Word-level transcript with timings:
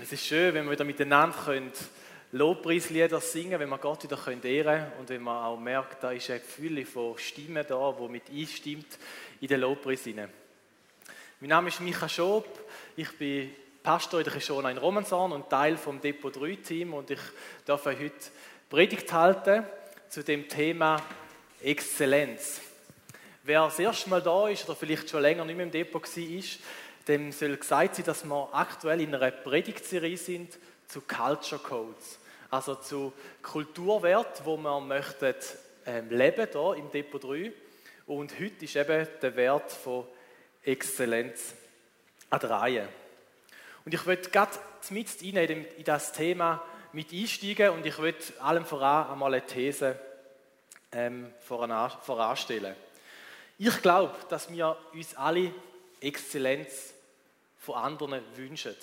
Es 0.00 0.12
ist 0.12 0.26
schön, 0.26 0.54
wenn 0.54 0.66
wir 0.66 0.72
wieder 0.72 0.84
miteinander 0.84 1.36
können 1.36 1.72
Lobpreislieder 2.30 3.20
singen 3.20 3.58
wenn 3.58 3.68
wir 3.68 3.78
Gott 3.78 4.04
wieder 4.04 4.16
können 4.16 4.42
ehren 4.44 4.86
und 5.00 5.08
wenn 5.08 5.22
man 5.22 5.44
auch 5.44 5.58
merkt, 5.58 6.00
da 6.04 6.12
ist 6.12 6.30
ein 6.30 6.38
Gefühl 6.38 6.86
von 6.86 7.18
Stimmen 7.18 7.64
da, 7.66 7.98
wo 7.98 8.06
mit 8.06 8.30
einstimmt 8.30 8.86
in 9.40 9.48
den 9.48 9.60
Lobpreis 9.60 10.04
hinein. 10.04 10.30
Mein 11.40 11.50
Name 11.50 11.68
ist 11.70 11.80
Micha 11.80 12.08
Schob, 12.08 12.46
ich 12.94 13.10
bin 13.18 13.50
Pastor 13.82 14.20
in 14.20 14.24
der 14.24 14.34
Kishona 14.34 14.70
in 14.70 14.78
Romanshorn 14.78 15.32
und 15.32 15.50
Teil 15.50 15.76
vom 15.76 16.00
Depot 16.00 16.34
3 16.34 16.54
Team 16.56 16.94
und 16.94 17.10
ich 17.10 17.20
darf 17.64 17.84
heute 17.84 18.12
Predigt 18.70 19.12
halten 19.12 19.64
zu 20.08 20.22
dem 20.22 20.48
Thema 20.48 21.02
Exzellenz. 21.60 22.60
Wer 23.42 23.64
das 23.64 23.78
erste 23.80 24.08
Mal 24.08 24.22
da 24.22 24.48
ist 24.48 24.64
oder 24.66 24.76
vielleicht 24.76 25.10
schon 25.10 25.20
länger 25.20 25.44
nicht 25.44 25.56
mehr 25.56 25.66
im 25.66 25.72
Depot 25.72 26.02
war, 26.02 26.44
dem 27.08 27.32
soll 27.32 27.56
gesagt 27.56 27.96
sein, 27.96 28.04
dass 28.04 28.24
wir 28.24 28.48
aktuell 28.52 29.00
in 29.00 29.14
einer 29.14 29.30
Predigtserie 29.30 30.16
sind 30.16 30.58
zu 30.86 31.02
Culture 31.02 31.60
Codes, 31.60 32.18
also 32.50 32.74
zu 32.76 33.12
Kulturwert, 33.42 34.44
wo 34.44 34.56
wir 34.56 34.80
möchten 34.80 35.34
ähm, 35.86 36.10
leben 36.10 36.48
hier 36.50 36.74
im 36.76 36.90
Depot 36.90 37.22
3. 37.22 37.52
Und 38.06 38.38
heute 38.38 38.64
ist 38.64 38.76
eben 38.76 39.06
der 39.20 39.36
Wert 39.36 39.72
von 39.72 40.06
Exzellenz 40.62 41.54
an 42.30 42.40
der 42.40 42.50
Reihe. 42.50 42.88
Und 43.84 43.92
ich 43.92 44.04
möchte 44.06 44.30
gerade 44.30 44.52
mit 44.90 45.20
in 45.22 45.84
das 45.84 46.12
Thema 46.12 46.62
mit 46.92 47.12
einsteigen 47.12 47.70
und 47.70 47.84
ich 47.84 47.98
möchte 47.98 48.40
allem 48.40 48.64
voran 48.64 49.10
einmal 49.10 49.34
eine 49.34 49.44
These 49.44 49.98
ähm, 50.92 51.32
voranstellen. 51.40 52.76
Ich 53.58 53.82
glaube, 53.82 54.14
dass 54.28 54.50
wir 54.50 54.76
uns 54.92 55.14
alle 55.16 55.52
Exzellenz 56.00 56.93
von 57.64 57.76
anderen 57.76 58.20
wünschen. 58.36 58.74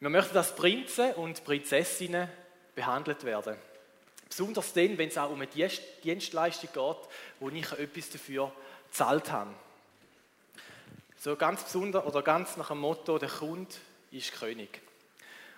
Wir 0.00 0.10
möchten, 0.10 0.34
dass 0.34 0.54
Prinzen 0.54 1.12
und 1.14 1.44
Prinzessinnen 1.44 2.28
behandelt 2.74 3.24
werden. 3.24 3.56
Besonders 4.28 4.72
dann, 4.72 4.96
wenn 4.98 5.08
es 5.08 5.18
auch 5.18 5.30
um 5.30 5.40
eine 5.40 5.48
Dienstleistung 6.04 6.70
geht, 6.72 7.08
wo 7.40 7.48
ich 7.48 7.72
etwas 7.72 8.10
dafür 8.10 8.52
gezahlt 8.88 9.32
habe. 9.32 9.54
So 11.18 11.34
ganz 11.34 11.64
besonders 11.64 12.04
oder 12.04 12.22
ganz 12.22 12.56
nach 12.56 12.68
dem 12.68 12.78
Motto, 12.78 13.18
der 13.18 13.28
Kunde 13.28 13.74
ist 14.12 14.32
König. 14.38 14.80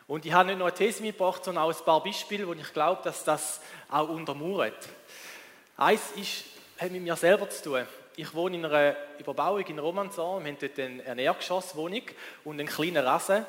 Und 0.07 0.25
ich 0.25 0.33
habe 0.33 0.49
nicht 0.49 0.59
nur 0.59 0.69
eine 0.69 0.77
These 0.77 1.03
mitgebracht, 1.03 1.45
sondern 1.45 1.65
auch 1.65 1.77
ein 1.77 1.85
paar 1.85 2.03
Beispiele, 2.03 2.47
wo 2.47 2.53
ich 2.53 2.73
glaube, 2.73 3.03
dass 3.05 3.25
das 3.25 3.61
auch 3.89 4.09
untermauert. 4.09 4.89
Eins 5.77 6.01
ist, 6.17 6.45
hat 6.79 6.91
mit 6.91 7.03
mir 7.03 7.17
selber 7.17 7.51
zu 7.51 7.63
tun. 7.63 7.87
Ich 8.21 8.35
wohne 8.35 8.57
in 8.57 8.67
einer 8.67 8.97
Überbauung 9.19 9.65
in 9.65 9.79
Romanzon. 9.79 10.45
Wir 10.45 10.53
haben 10.53 10.59
dort 10.61 10.79
eine 10.79 11.03
Ernährgeschosswohnung 11.03 12.03
und 12.45 12.61
einen 12.61 12.69
kleinen 12.69 13.03
Rasen, 13.03 13.47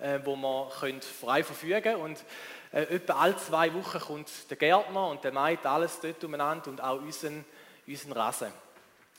äh, 0.00 0.18
wo 0.24 0.34
wir 0.34 0.72
frei 1.20 1.44
verfügen 1.44 1.80
können. 1.80 2.02
Und 2.02 2.24
äh, 2.72 2.96
etwa 2.96 3.12
alle 3.12 3.36
zwei 3.36 3.72
Wochen 3.74 4.00
kommt 4.00 4.28
der 4.50 4.56
Gärtner 4.56 5.06
und 5.06 5.22
der 5.22 5.30
meint 5.30 5.64
alles 5.64 6.00
dort 6.00 6.24
umeinander 6.24 6.68
und 6.68 6.82
auch 6.82 7.00
unseren, 7.00 7.44
unseren 7.86 8.10
Rasen. 8.10 8.48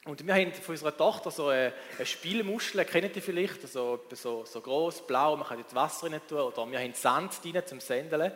Und 0.04 0.28
wir 0.28 0.34
haben 0.34 0.52
von 0.52 0.74
unserer 0.74 0.98
Tochter 0.98 1.32
so 1.32 1.48
eine, 1.48 1.72
Spielmuschel, 2.04 2.84
kennt 2.84 3.16
ihr 3.16 3.22
vielleicht, 3.22 3.70
so, 3.70 4.04
so, 4.12 4.44
so 4.44 4.60
groß, 4.60 5.08
blau, 5.08 5.38
man 5.38 5.48
kann 5.48 5.60
dort 5.60 5.76
Wasser 5.76 6.12
rein 6.12 6.20
tun, 6.28 6.40
oder 6.40 6.70
wir 6.70 6.78
haben 6.78 6.94
Sand 6.94 7.42
drin 7.42 7.62
zum 7.66 7.80
Sändeln. 7.80 8.34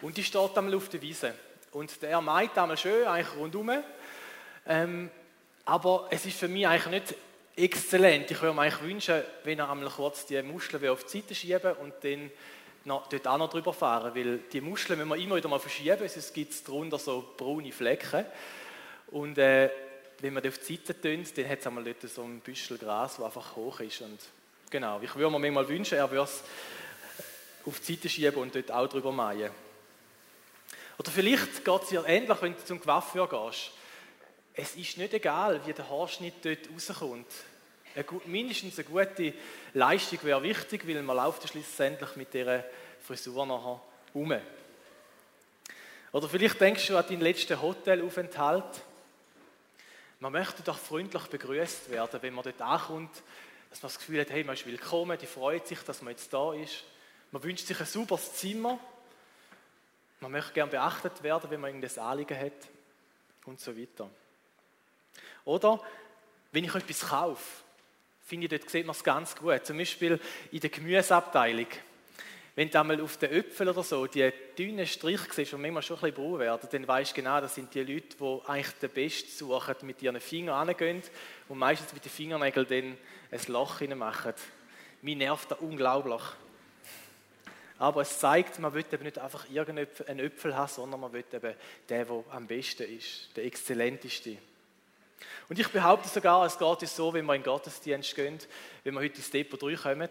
Und 0.00 0.16
die 0.16 0.24
steht 0.24 0.56
einmal 0.56 0.74
auf 0.74 0.88
der 0.88 1.02
Wiese. 1.02 1.34
Und 1.72 2.00
der 2.00 2.18
meint 2.22 2.56
einmal 2.56 2.78
schön, 2.78 3.06
eigentlich 3.06 3.36
rundum. 3.36 3.70
Ähm, 4.66 5.10
aber 5.68 6.06
es 6.08 6.24
ist 6.24 6.38
für 6.38 6.48
mich 6.48 6.66
eigentlich 6.66 7.02
nicht 7.02 7.14
exzellent. 7.54 8.30
Ich 8.30 8.40
würde 8.40 8.54
mir 8.54 8.62
eigentlich 8.62 8.82
wünschen, 8.82 9.22
wenn 9.44 9.58
er 9.58 9.70
einmal 9.70 9.90
kurz 9.90 10.24
die 10.24 10.40
Muscheln 10.40 10.88
auf 10.88 11.04
die 11.04 11.18
Seite 11.18 11.34
schieben 11.34 11.74
und 11.74 11.92
dann 12.00 12.30
noch, 12.84 13.06
dort 13.08 13.26
auch 13.26 13.36
noch 13.36 13.50
drüber 13.50 13.74
fahren, 13.74 14.14
weil 14.14 14.38
die 14.50 14.62
Muscheln 14.62 14.98
müssen 14.98 15.10
wir 15.10 15.16
immer 15.22 15.36
wieder 15.36 15.48
mal 15.50 15.58
verschieben, 15.58 16.08
sonst 16.08 16.32
gibt 16.32 16.52
es 16.52 16.64
darunter 16.64 16.98
so 16.98 17.34
braune 17.36 17.70
Flecken. 17.70 18.24
Und 19.08 19.36
äh, 19.36 19.68
wenn 20.20 20.32
man 20.32 20.42
die 20.42 20.48
auf 20.48 20.58
die 20.58 20.76
Seite 20.76 20.98
tun, 20.98 21.22
dann 21.36 21.48
hat 21.50 21.58
es 21.58 21.66
einmal 21.66 21.84
dort 21.84 22.00
so 22.00 22.22
ein 22.22 22.40
Büschel 22.40 22.78
Gras, 22.78 23.16
das 23.16 23.26
einfach 23.26 23.54
hoch 23.54 23.80
ist. 23.80 24.00
Und 24.00 24.20
genau, 24.70 25.00
ich 25.02 25.14
würde 25.14 25.30
mir 25.30 25.38
manchmal 25.38 25.68
wünschen, 25.68 25.98
er 25.98 26.10
würde 26.10 26.24
es 26.24 26.42
auf 27.66 27.78
die 27.80 27.92
Seite 27.92 28.08
schieben 28.08 28.40
und 28.40 28.54
dort 28.54 28.70
auch 28.70 28.88
drüber 28.88 29.12
mähen. 29.12 29.50
Oder 30.98 31.10
vielleicht 31.10 31.62
geht 31.62 31.82
es 31.82 31.88
dir 31.90 32.04
ähnlich, 32.06 32.40
wenn 32.40 32.54
du 32.54 32.64
zum 32.64 32.80
Coiffeur 32.80 33.28
gehst 33.28 33.72
es 34.60 34.74
ist 34.74 34.98
nicht 34.98 35.14
egal, 35.14 35.64
wie 35.64 35.72
der 35.72 35.88
Haarschnitt 35.88 36.44
dort 36.44 36.68
rauskommt. 36.74 37.32
Eine, 37.94 38.04
mindestens 38.26 38.76
eine 38.76 38.88
gute 38.88 39.32
Leistung 39.72 40.18
wäre 40.24 40.42
wichtig, 40.42 40.86
weil 40.86 41.00
man 41.02 41.16
läuft 41.16 41.48
schlussendlich 41.48 42.16
mit 42.16 42.34
dieser 42.34 42.64
Frisur 43.00 43.46
nachher 43.46 43.80
um. 44.14 44.36
Oder 46.10 46.28
vielleicht 46.28 46.60
denkst 46.60 46.88
du 46.88 46.96
an 46.96 47.06
deinen 47.06 47.20
letzten 47.20 47.62
Hotelaufenthalt. 47.62 48.82
Man 50.18 50.32
möchte 50.32 50.64
doch 50.64 50.78
freundlich 50.78 51.26
begrüßt 51.26 51.90
werden, 51.90 52.20
wenn 52.20 52.34
man 52.34 52.42
dort 52.42 52.60
ankommt, 52.60 53.14
dass 53.70 53.80
man 53.80 53.92
das 53.92 53.98
Gefühl 53.98 54.22
hat, 54.22 54.30
hey, 54.30 54.42
man 54.42 54.54
ist 54.54 54.66
willkommen, 54.66 55.16
die 55.18 55.26
freut 55.26 55.68
sich, 55.68 55.78
dass 55.82 56.02
man 56.02 56.14
jetzt 56.14 56.32
da 56.32 56.52
ist. 56.52 56.82
Man 57.30 57.44
wünscht 57.44 57.68
sich 57.68 57.78
ein 57.78 57.86
sauberes 57.86 58.34
Zimmer. 58.34 58.80
Man 60.18 60.32
möchte 60.32 60.52
gern 60.52 60.68
beachtet 60.68 61.22
werden, 61.22 61.48
wenn 61.48 61.60
man 61.60 61.70
irgendein 61.70 62.04
Anliegen 62.04 62.36
hat 62.36 62.68
und 63.44 63.60
so 63.60 63.78
weiter. 63.78 64.10
Oder 65.48 65.80
wenn 66.52 66.64
ich 66.64 66.74
etwas 66.74 67.08
kaufe, 67.08 67.62
finde 68.22 68.44
ich, 68.44 68.50
dort 68.50 68.68
sieht 68.68 68.84
man 68.84 68.94
es 68.94 69.02
ganz 69.02 69.34
gut. 69.34 69.64
Zum 69.64 69.78
Beispiel 69.78 70.20
in 70.52 70.60
der 70.60 70.68
Gemüseabteilung. 70.68 71.68
Wenn 72.54 72.68
du 72.68 72.78
einmal 72.78 73.00
auf 73.00 73.16
den 73.16 73.32
Äpfeln 73.32 73.70
oder 73.70 73.82
so 73.82 74.06
die 74.06 74.30
dünnen 74.58 74.86
Striche 74.86 75.32
siehst, 75.32 75.52
die 75.52 75.56
manchmal 75.56 75.82
schon 75.82 75.96
ein 75.96 76.00
bisschen 76.00 76.16
braun 76.16 76.40
werden, 76.40 76.68
dann 76.70 76.86
weißt 76.86 77.12
du 77.12 77.14
genau, 77.14 77.40
das 77.40 77.54
sind 77.54 77.72
die 77.74 77.82
Leute, 77.82 78.16
die 78.20 78.40
eigentlich 78.46 78.74
den 78.74 78.90
Besten 78.90 79.30
suchen, 79.30 79.74
mit 79.82 80.02
ihren 80.02 80.20
Fingern 80.20 80.68
angehen 80.68 81.02
und 81.48 81.56
meistens 81.56 81.94
mit 81.94 82.04
den 82.04 82.12
Fingernägeln 82.12 82.66
dann 82.68 82.98
ein 83.30 83.52
Loch 83.52 83.80
machen. 83.96 84.34
Mir 85.00 85.16
nervt 85.16 85.50
das 85.50 85.60
unglaublich. 85.60 86.22
Aber 87.78 88.02
es 88.02 88.18
zeigt, 88.18 88.58
man 88.58 88.74
will 88.74 88.84
eben 88.92 89.04
nicht 89.04 89.18
einfach 89.18 89.48
irgendeinen 89.48 90.18
Äpfel 90.18 90.54
haben, 90.54 90.68
sondern 90.68 91.00
man 91.00 91.12
will 91.14 91.24
eben 91.32 91.54
den, 91.88 92.06
der 92.06 92.24
am 92.32 92.46
besten 92.46 92.82
ist, 92.82 93.34
der 93.34 93.46
exzellenteste. 93.46 94.36
Und 95.48 95.58
ich 95.58 95.68
behaupte 95.68 96.08
sogar, 96.08 96.44
es 96.46 96.58
geht 96.58 96.82
uns 96.82 96.94
so, 96.94 97.12
wenn 97.12 97.24
wir 97.24 97.34
in 97.34 97.42
den 97.42 97.50
Gottesdienst 97.50 98.14
gehen, 98.14 98.38
wenn 98.84 98.94
wir 98.94 99.00
heute 99.00 99.16
ins 99.16 99.30
Depot 99.30 99.60
3 99.60 99.74
kommen, 99.76 100.10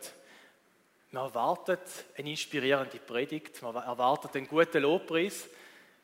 man 1.11 1.23
erwartet 1.23 1.79
eine 2.17 2.29
inspirierende 2.31 2.99
Predigt, 2.99 3.61
man 3.61 3.75
erwartet 3.75 4.35
einen 4.35 4.47
guten 4.47 4.81
Lobpreis, 4.81 5.47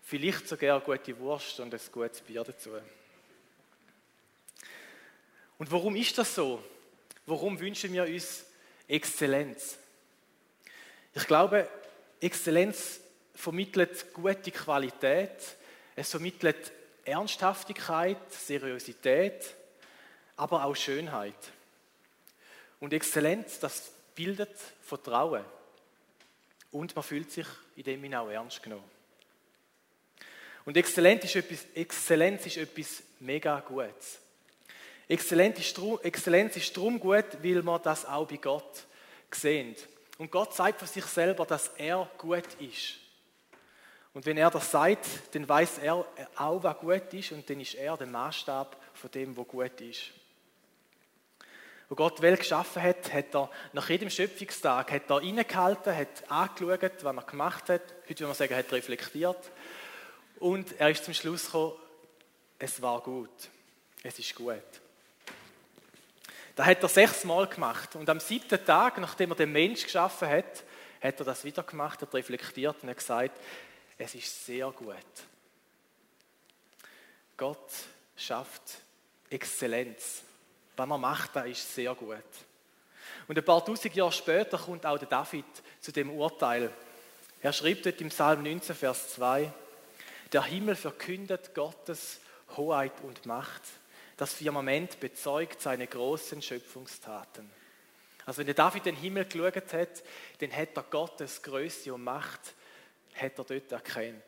vielleicht 0.02 0.47
sogar 0.47 0.78
eine 0.78 0.86
gute 0.86 1.18
Wurst 1.19 1.59
und 1.59 1.74
ein 1.74 1.80
gutes 1.91 2.22
Bier 2.22 2.44
dazu. 2.44 2.72
Und 5.58 5.72
warum 5.72 5.96
ist 5.96 6.18
das 6.18 6.35
so? 6.35 6.64
Warum 7.25 7.59
wünschen 7.59 7.94
wir 7.94 8.03
uns 8.03 8.46
Exzellenz? 8.88 9.78
Ich 11.14 11.28
glaube, 11.28 11.70
Exzellenz 12.20 13.02
vermittelt 13.35 14.14
gute 14.14 14.52
Qualität, 14.52 15.58
es 15.96 16.12
vermittelt 16.12 16.72
Ernsthaftigkeit, 17.06 18.18
Seriosität, 18.31 19.56
aber 20.36 20.66
auch 20.66 20.75
Schönheit. 20.75 21.36
Und 22.80 22.94
Exzellenz, 22.94 23.59
das 23.59 23.91
bildet 24.16 24.56
Vertrauen. 24.81 25.46
Und 26.72 26.96
man 26.96 27.03
fühlt 27.03 27.31
sich 27.31 27.47
in 27.75 27.84
dem 27.84 28.02
Sinne 28.02 28.19
auch 28.19 28.30
ernst 28.30 28.62
genommen. 28.64 28.90
Und 30.66 30.78
Exzellenz 30.78 31.25
ist 31.25 31.36
etwas, 31.36 31.66
Exzellenz 31.75 32.46
ist 32.46 32.58
etwas 32.58 33.03
mega 33.20 33.59
Gutes. 33.59 34.20
Exzellenz 35.08 35.59
ist, 35.59 35.80
Exzellenz 36.03 36.56
ist 36.56 36.75
darum 36.75 37.00
gut, 37.00 37.25
weil 37.41 37.62
man 37.62 37.81
das 37.81 38.06
auch 38.06 38.28
bei 38.28 38.38
Gott 38.38 38.85
sehen. 39.31 39.75
Und 40.18 40.31
Gott 40.31 40.53
sagt 40.53 40.80
von 40.80 40.88
sich 40.88 41.05
selber, 41.05 41.46
dass 41.46 41.70
er 41.78 42.09
gut 42.17 42.47
ist. 42.59 43.03
Und 44.14 44.26
wenn 44.28 44.38
er 44.38 44.52
das 44.52 44.70
sagt, 44.70 45.08
dann 45.32 45.50
weiß 45.50 45.80
er 45.80 46.06
auch, 46.36 46.64
was 46.64 46.78
gut 46.78 47.14
ist 47.14 47.32
und 47.32 47.50
dann 47.50 47.60
ist 47.60 47.74
er 47.74 47.98
der 47.98 48.08
Maßstab 48.08 48.78
von 48.94 49.12
dem, 49.12 49.36
was 49.36 49.48
gut 49.48 49.82
ist. 49.82 50.12
Wo 51.90 51.96
Gott 51.96 52.20
die 52.20 52.22
Welt 52.22 52.40
geschaffen 52.40 52.82
hat, 52.82 53.12
hat 53.12 53.36
er 53.36 53.50
nach 53.74 53.90
jedem 53.90 54.10
Schöpfungstag 54.10 54.92
hat 54.92 55.10
er 55.10 55.22
innegehalten, 55.22 55.96
hat 55.96 56.30
angeschaut, 56.30 57.04
was 57.04 57.16
er 57.16 57.24
gemacht 57.24 57.70
hat. 57.70 57.82
Heute 58.04 58.10
würde 58.10 58.26
man 58.26 58.36
sagen, 58.36 58.56
hat 58.56 58.72
reflektiert. 58.72 59.52
Und 60.40 60.80
er 60.80 60.90
ist 60.90 61.06
zum 61.06 61.14
Schluss 61.14 61.46
gekommen, 61.46 61.74
es 62.60 62.82
war 62.82 63.02
gut. 63.02 63.30
Es 64.04 64.18
ist 64.20 64.36
gut. 64.36 64.62
Das 66.56 66.66
hat 66.66 66.84
er 66.84 66.90
sechsmal 66.90 67.48
gemacht. 67.48 67.96
Und 67.96 68.10
am 68.10 68.20
siebten 68.20 68.64
Tag, 68.64 69.00
nachdem 69.00 69.32
er 69.32 69.36
den 69.36 69.52
Mensch 69.52 69.84
geschaffen 69.84 70.30
hat, 70.30 70.64
hat 71.02 71.20
er 71.20 71.26
das 71.26 71.44
wieder 71.44 71.64
gemacht, 71.64 72.02
hat 72.02 72.14
reflektiert 72.14 72.78
und 72.82 72.90
hat 72.90 72.98
gesagt, 72.98 73.40
es 73.97 74.16
ist 74.16 74.45
sehr 74.45 74.72
gut. 74.72 74.95
Gott 77.37 77.72
schafft 78.16 78.78
Exzellenz. 79.29 80.23
Was 80.75 80.90
er 80.90 80.97
macht, 80.97 81.35
das 81.35 81.47
ist 81.47 81.75
sehr 81.75 81.93
gut. 81.93 82.17
Und 83.28 83.37
ein 83.37 83.45
paar 83.45 83.63
tausend 83.63 83.95
Jahre 83.95 84.11
später 84.11 84.57
kommt 84.57 84.85
auch 84.85 84.97
der 84.97 85.07
David 85.07 85.45
zu 85.79 85.91
dem 85.91 86.09
Urteil. 86.09 86.72
Er 87.41 87.53
schreibt 87.53 87.85
dort 87.85 88.01
im 88.01 88.09
Psalm 88.09 88.43
19, 88.43 88.75
Vers 88.75 89.13
2, 89.13 89.51
der 90.31 90.43
Himmel 90.43 90.75
verkündet 90.75 91.53
Gottes 91.53 92.19
Hoheit 92.57 92.93
und 93.03 93.25
Macht. 93.25 93.61
Das 94.17 94.34
Firmament 94.34 94.99
bezeugt 94.99 95.61
seine 95.61 95.87
großen 95.87 96.41
Schöpfungstaten. 96.41 97.49
Also 98.25 98.40
wenn 98.40 98.45
der 98.45 98.55
David 98.55 98.85
den 98.85 98.95
Himmel 98.95 99.25
geschaut 99.25 99.73
hat, 99.73 100.03
dann 100.40 100.55
hat 100.55 100.75
er 100.75 100.84
Gottes 100.84 101.41
Größe 101.41 101.93
und 101.93 102.03
Macht 102.03 102.53
hat 103.16 103.38
er 103.38 103.44
dort 103.44 103.72
erkannt. 103.72 104.24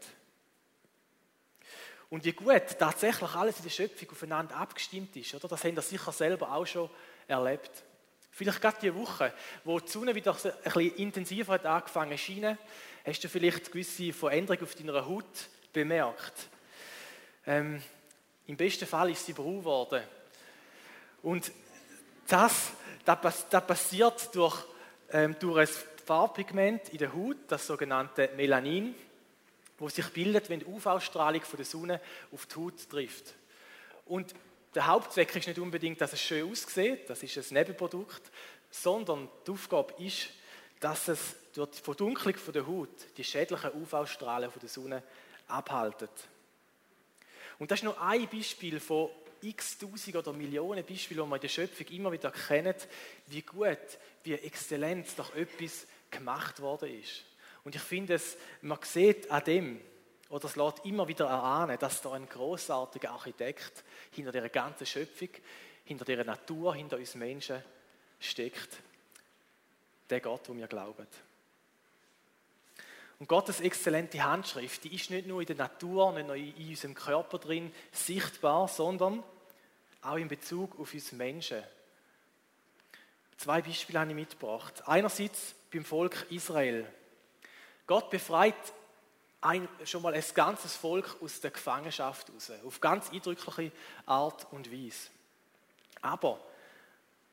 Und 2.09 2.23
wie 2.23 2.33
gut 2.33 2.77
tatsächlich 2.77 3.33
alles 3.33 3.57
in 3.57 3.63
der 3.63 3.69
Schöpfung 3.71 4.09
aufeinander 4.11 4.55
abgestimmt 4.55 5.15
ist, 5.15 5.33
oder? 5.33 5.47
das 5.47 5.63
haben 5.63 5.75
wir 5.75 5.81
sicher 5.81 6.11
selber 6.11 6.51
auch 6.51 6.65
schon 6.65 6.89
erlebt. 7.27 7.83
Vielleicht 8.31 8.61
gerade 8.61 8.77
die 8.81 8.93
Woche, 8.93 9.33
wo 9.63 9.79
die 9.79 9.89
Sonne 9.89 10.13
wieder 10.13 10.35
ein 10.35 10.51
bisschen 10.63 10.95
intensiver 10.97 11.53
hat 11.53 11.65
angefangen 11.65 12.17
zu 12.17 12.23
scheinen, 12.25 12.57
hast 13.05 13.23
du 13.23 13.29
vielleicht 13.29 13.71
gewisse 13.71 14.11
Veränderungen 14.11 14.63
auf 14.63 14.75
deiner 14.75 15.05
Haut 15.05 15.49
bemerkt. 15.71 16.49
Ähm, 17.47 17.81
Im 18.47 18.57
besten 18.57 18.85
Fall 18.85 19.11
ist 19.11 19.25
sie 19.25 19.33
braun 19.33 19.59
geworden. 19.59 20.03
Und 21.21 21.51
das, 22.27 22.71
das, 23.05 23.49
das 23.49 23.67
passiert 23.67 24.35
durch, 24.35 24.63
ähm, 25.11 25.35
durch 25.39 25.69
ein 25.69 25.94
Farbpigment 26.05 26.89
in 26.89 26.99
der 26.99 27.13
Haut, 27.13 27.37
das 27.47 27.65
sogenannte 27.65 28.29
Melanin, 28.35 28.93
wo 29.77 29.89
sich 29.89 30.07
bildet, 30.09 30.49
wenn 30.49 30.59
die 30.59 30.65
UV-Strahlung 30.65 31.41
von 31.41 31.57
der 31.57 31.65
Sonne 31.65 32.01
auf 32.31 32.45
die 32.45 32.55
Haut 32.55 32.89
trifft. 32.89 33.33
Und 34.05 34.33
der 34.73 34.87
Hauptzweck 34.87 35.35
ist 35.35 35.47
nicht 35.47 35.59
unbedingt, 35.59 35.99
dass 35.99 36.13
es 36.13 36.21
schön 36.21 36.49
aussieht, 36.49 37.09
das 37.09 37.23
ist 37.23 37.37
ein 37.37 37.53
Nebenprodukt, 37.53 38.21
sondern 38.69 39.29
die 39.47 39.51
Aufgabe 39.51 39.93
ist, 40.03 40.29
dass 40.79 41.07
es 41.07 41.35
durch 41.53 41.71
die 41.71 41.81
Verdunklung 41.81 42.35
der 42.53 42.67
Haut 42.67 42.89
die 43.17 43.23
schädlichen 43.23 43.71
UV-Strahlen 43.73 44.51
der 44.61 44.69
Sonne 44.69 45.03
abhaltet. 45.47 46.11
Und 47.57 47.71
das 47.71 47.79
ist 47.79 47.83
nur 47.83 47.99
ein 48.01 48.27
Beispiel 48.27 48.79
von 48.79 49.09
x 49.41 49.77
Tausend 49.77 50.15
oder 50.15 50.33
Millionen 50.33 50.83
Beispielen, 50.83 51.23
die 51.23 51.29
man 51.29 51.37
in 51.37 51.41
der 51.41 51.47
Schöpfung 51.47 51.87
immer 51.87 52.11
wieder 52.11 52.31
kennt, 52.31 52.87
wie 53.27 53.41
gut, 53.41 53.77
wie 54.23 54.33
exzellent 54.33 55.07
doch 55.17 55.33
etwas 55.35 55.87
gemacht 56.17 56.61
worden 56.61 56.99
ist. 57.01 57.23
Und 57.63 57.75
ich 57.75 57.81
finde 57.81 58.15
es, 58.15 58.37
man 58.61 58.79
sieht 58.83 59.29
an 59.31 59.43
dem, 59.43 59.81
oder 60.29 60.45
es 60.45 60.55
lässt 60.55 60.85
immer 60.85 61.07
wieder 61.07 61.27
erahnen, 61.27 61.77
dass 61.79 62.01
da 62.01 62.13
ein 62.13 62.27
großartiger 62.27 63.11
Architekt 63.11 63.83
hinter 64.11 64.31
der 64.31 64.49
ganzen 64.49 64.85
Schöpfung, 64.85 65.29
hinter 65.83 66.05
der 66.05 66.23
Natur, 66.25 66.75
hinter 66.75 66.97
uns 66.97 67.15
Menschen 67.15 67.63
steckt. 68.19 68.77
Der 70.09 70.19
Gott, 70.19 70.49
wo 70.49 70.55
wir 70.55 70.67
glauben. 70.67 71.07
Und 73.17 73.27
Gottes 73.29 73.61
exzellente 73.61 74.21
Handschrift, 74.23 74.83
die 74.83 74.93
ist 74.93 75.09
nicht 75.09 75.27
nur 75.27 75.41
in 75.41 75.47
der 75.47 75.55
Natur, 75.55 76.11
nicht 76.13 76.27
nur 76.27 76.35
in 76.35 76.69
unserem 76.69 76.93
Körper 76.93 77.39
drin 77.39 77.73
sichtbar, 77.91 78.67
sondern 78.67 79.23
auch 80.01 80.17
in 80.17 80.27
Bezug 80.27 80.79
auf 80.79 80.93
uns 80.93 81.11
Menschen. 81.13 81.63
Zwei 83.37 83.61
Beispiele 83.61 83.99
habe 83.99 84.09
ich 84.11 84.15
mitgebracht. 84.15 84.87
Einerseits 84.87 85.55
beim 85.75 85.85
Volk 85.85 86.25
Israel. 86.29 86.85
Gott 87.85 88.09
befreit 88.09 88.55
ein, 89.41 89.67
schon 89.83 90.01
mal 90.01 90.13
ein 90.13 90.23
ganzes 90.33 90.75
Volk 90.75 91.17
aus 91.21 91.41
der 91.41 91.51
Gefangenschaft 91.51 92.31
raus, 92.33 92.51
auf 92.65 92.79
ganz 92.79 93.11
eindrückliche 93.11 93.71
Art 94.05 94.47
und 94.51 94.71
Weise. 94.71 95.09
Aber 96.01 96.39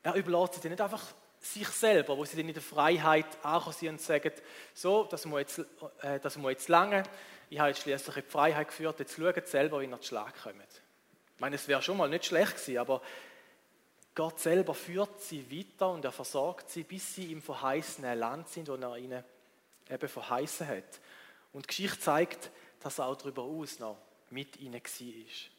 er 0.03 0.13
überlässt 0.15 0.61
sie 0.61 0.69
nicht 0.69 0.81
einfach 0.81 1.01
sich 1.39 1.67
selber, 1.69 2.17
wo 2.17 2.25
sie 2.25 2.37
dann 2.37 2.47
in 2.47 2.53
der 2.53 2.61
Freiheit 2.61 3.25
ankommen 3.43 3.89
und 3.89 4.01
sagen, 4.01 4.31
so, 4.73 5.05
das 5.05 5.25
muss 5.25 5.39
jetzt, 5.39 5.59
äh, 6.01 6.19
das 6.19 6.37
muss 6.37 6.51
jetzt 6.51 6.67
lange, 6.69 7.03
ich 7.49 7.59
habe 7.59 7.69
jetzt 7.69 7.81
schließlich 7.81 8.17
in 8.17 8.23
die 8.23 8.29
Freiheit 8.29 8.67
geführt, 8.67 8.99
jetzt 8.99 9.15
schaut 9.15 9.47
selber, 9.47 9.81
wie 9.81 9.85
ihr 9.85 10.01
zu 10.01 10.09
Schlag 10.09 10.33
kommt. 10.43 10.55
Ich 11.35 11.41
meine, 11.41 11.55
es 11.55 11.67
wäre 11.67 11.81
schon 11.81 11.97
mal 11.97 12.09
nicht 12.09 12.25
schlecht 12.25 12.55
gewesen, 12.55 12.77
aber 12.77 13.01
Gott 14.15 14.39
selber 14.39 14.75
führt 14.75 15.21
sie 15.21 15.45
weiter 15.51 15.89
und 15.89 16.05
er 16.05 16.11
versorgt 16.11 16.69
sie, 16.69 16.83
bis 16.83 17.15
sie 17.15 17.31
im 17.31 17.41
verheißenen 17.41 18.17
Land 18.17 18.49
sind, 18.49 18.67
wo 18.67 18.75
er 18.75 18.97
ihnen 18.97 19.23
eben 19.89 20.07
verheißen 20.07 20.67
hat. 20.67 20.99
Und 21.51 21.63
die 21.63 21.67
Geschichte 21.67 21.99
zeigt, 21.99 22.51
dass 22.79 22.99
er 22.99 23.07
auch 23.07 23.15
darüber 23.15 23.43
aus 23.43 23.79
noch 23.79 23.97
mit 24.29 24.57
ihnen 24.57 24.81
war. 24.81 25.49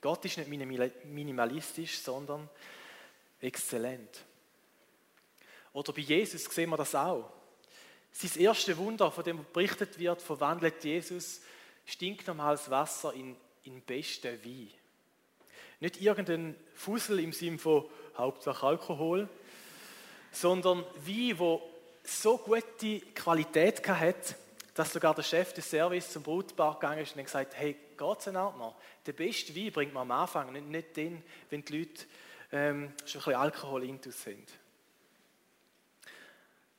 Gott 0.00 0.24
ist 0.24 0.38
nicht 0.38 1.04
minimalistisch, 1.04 1.98
sondern 1.98 2.48
exzellent. 3.40 4.24
Oder 5.72 5.92
bei 5.92 6.00
Jesus 6.00 6.44
sehen 6.44 6.70
wir 6.70 6.76
das 6.76 6.94
auch. 6.94 7.30
Sein 8.12 8.42
erstes 8.42 8.76
Wunder, 8.76 9.10
von 9.10 9.22
dem 9.22 9.44
berichtet 9.52 9.98
wird, 9.98 10.20
verwandelt 10.20 10.82
Jesus 10.82 11.42
stinknormales 11.86 12.70
Wasser 12.70 13.12
in, 13.14 13.36
in 13.64 13.82
besten 13.82 14.44
Wein. 14.44 14.72
Nicht 15.80 16.00
irgendein 16.00 16.54
Fussel 16.74 17.20
im 17.20 17.32
Sinne 17.32 17.58
von 17.58 17.86
Hauptsache 18.16 18.66
Alkohol, 18.66 19.28
sondern 20.30 20.84
Wein, 21.06 21.38
wo 21.38 21.62
so 22.04 22.38
gute 22.38 23.00
Qualität 23.14 23.86
hat, 23.88 24.36
dass 24.74 24.92
sogar 24.92 25.14
der 25.14 25.22
Chef 25.22 25.52
des 25.52 25.68
Service 25.68 26.12
zum 26.12 26.22
Brutbar 26.22 26.74
gegangen 26.74 27.00
ist 27.00 27.16
und 27.16 27.24
gesagt 27.24 27.54
hey, 27.56 27.76
geht's 27.96 28.26
in 28.26 28.36
Ordnung? 28.36 28.74
Der 29.06 29.12
beste 29.12 29.54
Wein 29.56 29.72
bringt 29.72 29.94
man 29.94 30.02
am 30.02 30.20
Anfang, 30.20 30.52
nicht, 30.52 30.66
nicht 30.66 30.96
den, 30.96 31.22
wenn 31.48 31.64
die 31.64 31.78
Leute 31.78 32.04
ähm, 32.52 32.92
schon 33.04 33.20
ein 33.20 33.24
bisschen 33.24 33.34
Alkohol 33.34 33.84
intus 33.84 34.22
sind. 34.22 34.48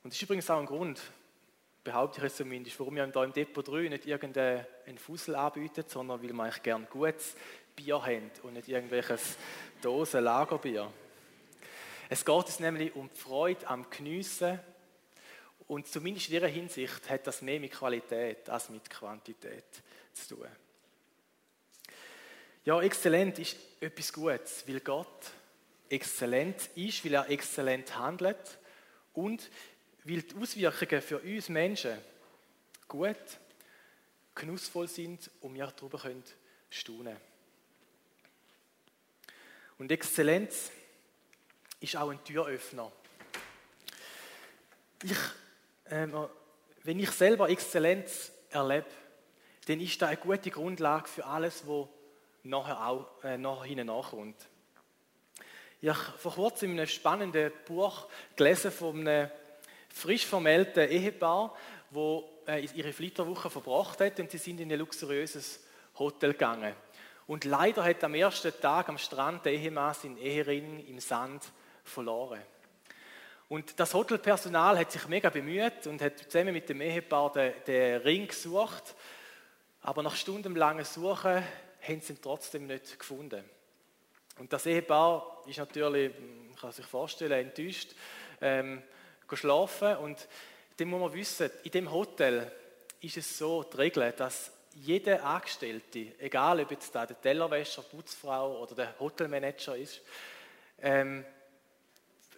Und 0.02 0.12
das 0.12 0.14
ist 0.14 0.22
übrigens 0.22 0.50
auch 0.50 0.58
ein 0.58 0.66
Grund, 0.66 1.00
behaupte 1.84 2.18
ich 2.18 2.26
es 2.26 2.36
zumindest, 2.36 2.78
warum 2.78 2.96
wir 2.96 3.04
hier 3.06 3.22
im 3.22 3.32
Depot 3.32 3.66
3 3.66 3.88
nicht 3.88 4.06
irgendeinen 4.06 4.98
Fussel 4.98 5.34
anbieten, 5.34 5.84
sondern 5.86 6.22
weil 6.22 6.32
wir 6.32 6.42
eigentlich 6.42 6.62
gerne 6.62 6.86
gutes 6.86 7.34
Bier 7.76 8.02
haben 8.02 8.30
und 8.42 8.54
nicht 8.54 8.68
irgendwelches 8.68 9.36
Dosen-Lagerbier. 9.80 10.92
Es 12.08 12.24
geht 12.24 12.34
uns 12.34 12.60
nämlich 12.60 12.94
um 12.94 13.08
die 13.08 13.18
Freude 13.18 13.66
am 13.66 13.88
Geniessen 13.88 14.60
und 15.66 15.86
zumindest 15.86 16.28
in 16.28 16.34
dieser 16.34 16.48
Hinsicht 16.48 17.08
hat 17.08 17.26
das 17.26 17.40
mehr 17.40 17.58
mit 17.58 17.72
Qualität 17.72 18.50
als 18.50 18.68
mit 18.68 18.88
Quantität 18.90 19.64
zu 20.12 20.36
tun. 20.36 20.46
Ja, 22.64 22.80
exzellent 22.80 23.38
ist 23.38 23.56
etwas 23.80 24.12
Gutes, 24.12 24.68
weil 24.68 24.80
Gott 24.80 25.30
exzellent 25.88 26.70
ist, 26.74 27.04
weil 27.04 27.14
er 27.14 27.28
exzellent 27.30 27.96
handelt 27.96 28.58
und 29.14 29.50
weil 30.04 30.22
die 30.22 30.36
Auswirkungen 30.36 31.02
für 31.02 31.18
uns 31.18 31.48
Menschen 31.48 31.96
gut, 32.86 33.16
genussvoll 34.34 34.88
sind 34.88 35.30
und 35.40 35.54
wir 35.54 35.66
darüber 35.66 35.98
können 35.98 36.24
staunen 36.70 37.16
Und 39.82 39.90
Exzellenz 39.90 40.70
ist 41.80 41.96
auch 41.96 42.10
ein 42.10 42.22
Türöffner. 42.22 42.92
Ich, 45.02 45.10
äh, 45.90 46.06
wenn 46.84 47.00
ich 47.00 47.10
selber 47.10 47.50
Exzellenz 47.50 48.30
erlebe, 48.50 48.86
dann 49.66 49.80
ist 49.80 50.00
das 50.00 50.10
eine 50.10 50.18
gute 50.18 50.52
Grundlage 50.52 51.08
für 51.08 51.26
alles, 51.26 51.64
was 51.66 51.88
nachher 52.44 52.86
auch 52.86 53.24
äh, 53.24 53.36
nachher 53.36 53.84
nachkommt. 53.84 54.36
Ich 55.80 55.88
habe 55.88 56.16
vor 56.16 56.34
kurzem 56.34 56.70
in 56.70 56.78
einem 56.78 56.86
spannenden 56.86 57.50
Buch 57.66 58.06
gelesen 58.36 58.70
von 58.70 59.00
einem 59.00 59.32
frisch 59.92 60.26
vermählten 60.26 60.88
Ehepaar, 60.88 61.56
wo 61.90 62.30
äh, 62.46 62.64
ihre 62.66 62.92
Flitterwoche 62.92 63.50
verbracht 63.50 64.00
hat 64.00 64.20
und 64.20 64.30
sie 64.30 64.38
sind 64.38 64.60
in 64.60 64.70
ein 64.70 64.78
luxuriöses 64.78 65.58
Hotel 65.98 66.34
gegangen. 66.34 66.72
Und 67.32 67.46
leider 67.46 67.82
hat 67.82 68.04
am 68.04 68.12
ersten 68.12 68.52
Tag 68.60 68.90
am 68.90 68.98
Strand 68.98 69.46
der 69.46 69.54
Ehemann 69.54 69.94
seinen 69.94 70.18
Ehering 70.18 70.86
im 70.86 71.00
Sand 71.00 71.42
verloren. 71.82 72.42
Und 73.48 73.80
das 73.80 73.94
Hotelpersonal 73.94 74.78
hat 74.78 74.92
sich 74.92 75.08
mega 75.08 75.30
bemüht 75.30 75.86
und 75.86 76.02
hat 76.02 76.18
zusammen 76.18 76.52
mit 76.52 76.68
dem 76.68 76.82
Ehepaar 76.82 77.32
den, 77.32 77.54
den 77.66 78.02
Ring 78.02 78.26
gesucht. 78.26 78.94
Aber 79.80 80.02
nach 80.02 80.14
stundenlangen 80.14 80.84
Suchen 80.84 81.42
haben 81.80 82.00
sie 82.02 82.12
ihn 82.12 82.18
trotzdem 82.20 82.66
nicht 82.66 82.98
gefunden. 82.98 83.42
Und 84.38 84.52
das 84.52 84.66
Ehepaar 84.66 85.42
ist 85.46 85.56
natürlich, 85.56 86.12
man 86.18 86.56
kann 86.56 86.72
sich 86.72 86.84
vorstellen, 86.84 87.46
enttäuscht. 87.46 87.94
Ähm, 88.42 88.82
schlafen. 89.32 89.96
Und 89.96 90.28
dann 90.76 90.88
muss 90.88 91.00
man 91.00 91.14
wissen, 91.14 91.50
in 91.64 91.70
dem 91.70 91.90
Hotel 91.90 92.52
ist 93.00 93.16
es 93.16 93.38
so 93.38 93.62
die 93.62 93.90
dass 93.90 94.52
jeder 94.76 95.24
Angestellte, 95.24 96.12
egal 96.18 96.60
ob 96.60 96.92
da 96.92 97.06
der 97.06 97.20
Tellerwäscher, 97.20 97.82
Putzfrau 97.82 98.62
oder 98.62 98.74
der 98.74 98.98
Hotelmanager 98.98 99.76
ist, 99.76 100.00
ähm, 100.80 101.24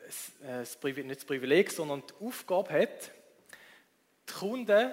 das, 0.05 0.79
nicht 0.83 1.11
das 1.11 1.25
Privileg, 1.25 1.71
sondern 1.71 2.03
die 2.07 2.27
Aufgabe 2.27 2.73
hat, 2.73 3.11
die 4.29 4.33
Kunden 4.33 4.93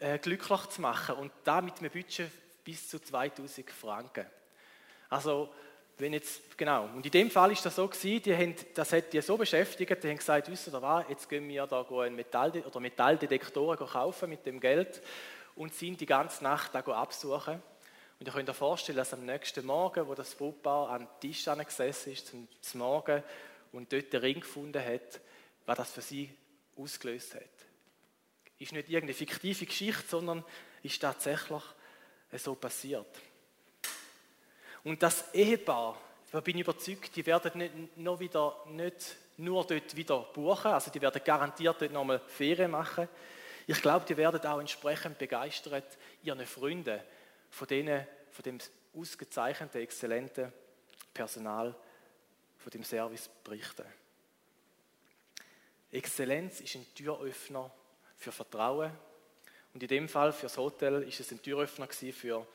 äh, 0.00 0.18
glücklich 0.18 0.66
zu 0.66 0.80
machen 0.80 1.16
und 1.16 1.32
damit 1.44 1.80
mit 1.80 1.92
einem 1.92 2.02
Budget 2.02 2.30
bis 2.64 2.88
zu 2.88 2.98
2000 2.98 3.70
Franken. 3.70 4.26
Also 5.08 5.52
wenn 5.98 6.12
jetzt, 6.12 6.58
genau, 6.58 6.86
und 6.86 7.04
in 7.06 7.12
dem 7.12 7.30
Fall 7.30 7.52
ist 7.52 7.64
das 7.64 7.76
so 7.76 7.86
gewesen, 7.86 8.22
die 8.22 8.34
haben, 8.34 8.54
das 8.74 8.92
hat 8.92 9.12
die 9.12 9.20
so 9.20 9.36
beschäftigt, 9.36 10.02
die 10.02 10.08
haben 10.08 10.16
gesagt, 10.16 10.50
wisst 10.50 10.68
ihr 10.68 10.82
was, 10.82 11.04
jetzt 11.08 11.28
gehen 11.28 11.48
wir 11.48 11.66
da 11.66 11.86
einen 11.88 12.16
Metall, 12.16 12.50
oder 12.50 12.80
Metalldetektoren 12.80 13.86
kaufen 13.86 14.30
mit 14.30 14.44
dem 14.44 14.58
Geld 14.58 15.00
und 15.56 15.74
sind 15.74 16.00
die 16.00 16.06
ganze 16.06 16.42
Nacht 16.44 16.74
da 16.74 16.80
absuchen. 16.80 17.62
Und 18.18 18.26
ihr 18.26 18.32
könnt 18.32 18.48
euch 18.48 18.56
vorstellen, 18.56 18.98
dass 18.98 19.12
am 19.12 19.24
nächsten 19.24 19.66
Morgen, 19.66 20.06
wo 20.06 20.14
das 20.14 20.34
Brautpaar 20.34 20.90
an 20.90 21.00
den 21.00 21.20
Tisch 21.20 21.44
gesessen 21.44 22.12
ist, 22.12 22.28
zum, 22.28 22.48
zum 22.60 22.80
Morgen, 22.80 23.22
und 23.72 23.92
dort 23.92 24.12
den 24.12 24.20
Ring 24.20 24.40
gefunden 24.40 24.84
hat, 24.84 25.20
was 25.66 25.76
das 25.76 25.92
für 25.92 26.00
sie 26.00 26.32
ausgelöst 26.76 27.34
hat. 27.34 27.42
Ist 28.58 28.72
nicht 28.72 28.88
irgendeine 28.88 29.14
fiktive 29.14 29.66
Geschichte, 29.66 30.04
sondern 30.08 30.44
ist 30.82 31.00
tatsächlich 31.00 31.62
so 32.32 32.54
passiert. 32.54 33.06
Und 34.84 35.02
das 35.02 35.32
Ehepaar, 35.34 35.98
da 36.30 36.40
bin 36.40 36.56
ich 36.56 36.62
überzeugt, 36.62 37.16
die 37.16 37.26
werden 37.26 37.58
nicht, 37.58 37.96
noch 37.96 38.20
wieder, 38.20 38.56
nicht 38.68 39.16
nur 39.38 39.66
dort 39.66 39.96
wieder 39.96 40.20
buchen, 40.20 40.70
also 40.70 40.90
die 40.90 41.00
werden 41.00 41.22
garantiert 41.24 41.80
dort 41.80 41.92
nochmal 41.92 42.20
Ferien 42.20 42.70
machen. 42.70 43.08
Ich 43.66 43.80
glaube, 43.80 44.04
die 44.06 44.16
werden 44.16 44.44
auch 44.46 44.60
entsprechend 44.60 45.18
begeistert 45.18 45.96
ihren 46.22 46.44
Freunden 46.46 47.00
von, 47.50 47.66
denen, 47.66 48.06
von 48.30 48.42
dem 48.42 48.58
ausgezeichneten, 48.94 49.80
exzellenten 49.80 50.52
Personal, 51.12 51.74
von 52.58 52.70
dem 52.70 52.84
Service 52.84 53.28
berichten. 53.42 53.84
Exzellenz 55.90 56.60
ist 56.60 56.74
ein 56.74 56.86
Türöffner 56.94 57.70
für 58.16 58.32
Vertrauen 58.32 58.90
und 59.72 59.82
in 59.82 59.88
dem 59.88 60.08
Fall 60.08 60.32
für 60.32 60.46
das 60.46 60.56
Hotel 60.56 61.02
ist 61.02 61.20
es 61.20 61.30
ein 61.30 61.40
Türöffner 61.40 61.88
für 61.88 62.46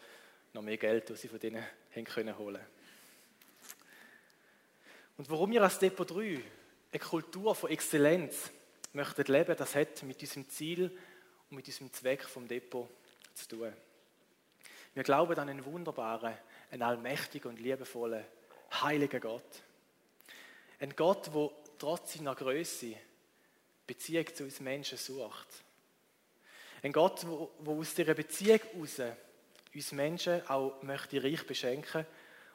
noch 0.54 0.62
mehr 0.62 0.78
Geld, 0.78 1.10
das 1.10 1.22
sie 1.22 1.28
von 1.28 1.40
denen 1.40 1.64
haben 1.96 2.06
können 2.06 2.38
holen. 2.38 2.62
Und 5.18 5.30
warum 5.30 5.52
wir 5.52 5.62
als 5.62 5.80
Depot 5.80 6.10
3 6.10 6.42
eine 6.92 7.00
Kultur 7.00 7.54
von 7.56 7.70
Exzellenz 7.70 8.52
möchten 8.94 9.32
leben, 9.32 9.56
das 9.56 9.76
hat 9.76 10.04
mit 10.04 10.22
diesem 10.22 10.50
Ziel 10.50 10.92
und 11.50 11.58
mit 11.58 11.68
diesem 11.68 11.92
Zweck 11.92 12.24
vom 12.24 12.48
Depot 12.48 12.90
zu 13.34 13.48
tun. 13.48 13.74
Wir 14.94 15.04
glauben 15.04 15.38
an 15.38 15.50
einen 15.50 15.66
wunderbaren, 15.66 16.36
einen 16.72 16.82
allmächtigen 16.82 17.52
und 17.52 17.60
liebevollen, 17.60 18.26
heiligen 18.82 19.22
Gott. 19.22 19.64
Ein 20.80 20.96
Gott, 20.96 21.28
der 21.34 21.52
trotz 21.78 22.14
seiner 22.14 22.36
Größe 22.36 22.96
Beziehung 23.86 24.34
zu 24.34 24.44
uns 24.44 24.60
Menschen 24.60 24.98
sucht. 24.98 25.48
Ein 26.82 26.92
Gott, 26.92 27.24
der 27.24 27.74
aus 27.74 27.94
dieser 27.94 28.14
Beziehung 28.14 28.60
heraus 28.60 29.18
uns 29.74 29.92
Menschen 29.92 30.48
auch 30.48 30.82
möchte 30.82 31.24
reich 31.24 31.46
beschenken 31.46 32.06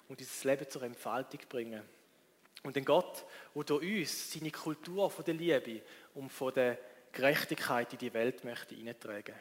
und 0.08 0.20
dieses 0.20 0.44
Leben 0.44 0.68
zur 0.68 0.82
Entfaltung 0.82 1.40
bringen. 1.48 1.82
Und 2.64 2.76
ein 2.76 2.84
Gott, 2.84 3.24
der 3.54 3.62
durch 3.62 4.00
uns 4.00 4.32
seine 4.32 4.50
Kultur 4.50 5.08
von 5.10 5.24
der 5.24 5.34
Liebe 5.34 5.82
und 6.14 6.30
von 6.30 6.52
der 6.52 6.78
Gerechtigkeit 7.12 7.92
in 7.92 7.98
die 7.98 8.12
Welt 8.12 8.42
möchte 8.42 8.74
hineintragen. 8.74 9.34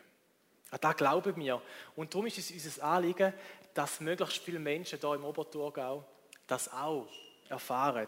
An 0.69 0.79
das 0.79 0.95
glauben 0.95 1.35
wir. 1.37 1.61
Und 1.95 2.13
darum 2.13 2.27
ist 2.27 2.37
es 2.37 2.51
unser 2.51 2.83
Anliegen, 2.83 3.33
dass 3.73 4.01
möglichst 4.01 4.43
viele 4.43 4.59
Menschen 4.59 4.99
hier 4.99 5.13
im 5.13 5.23
Oberthurgau 5.23 6.05
das 6.45 6.71
auch 6.71 7.07
erfahren 7.49 8.07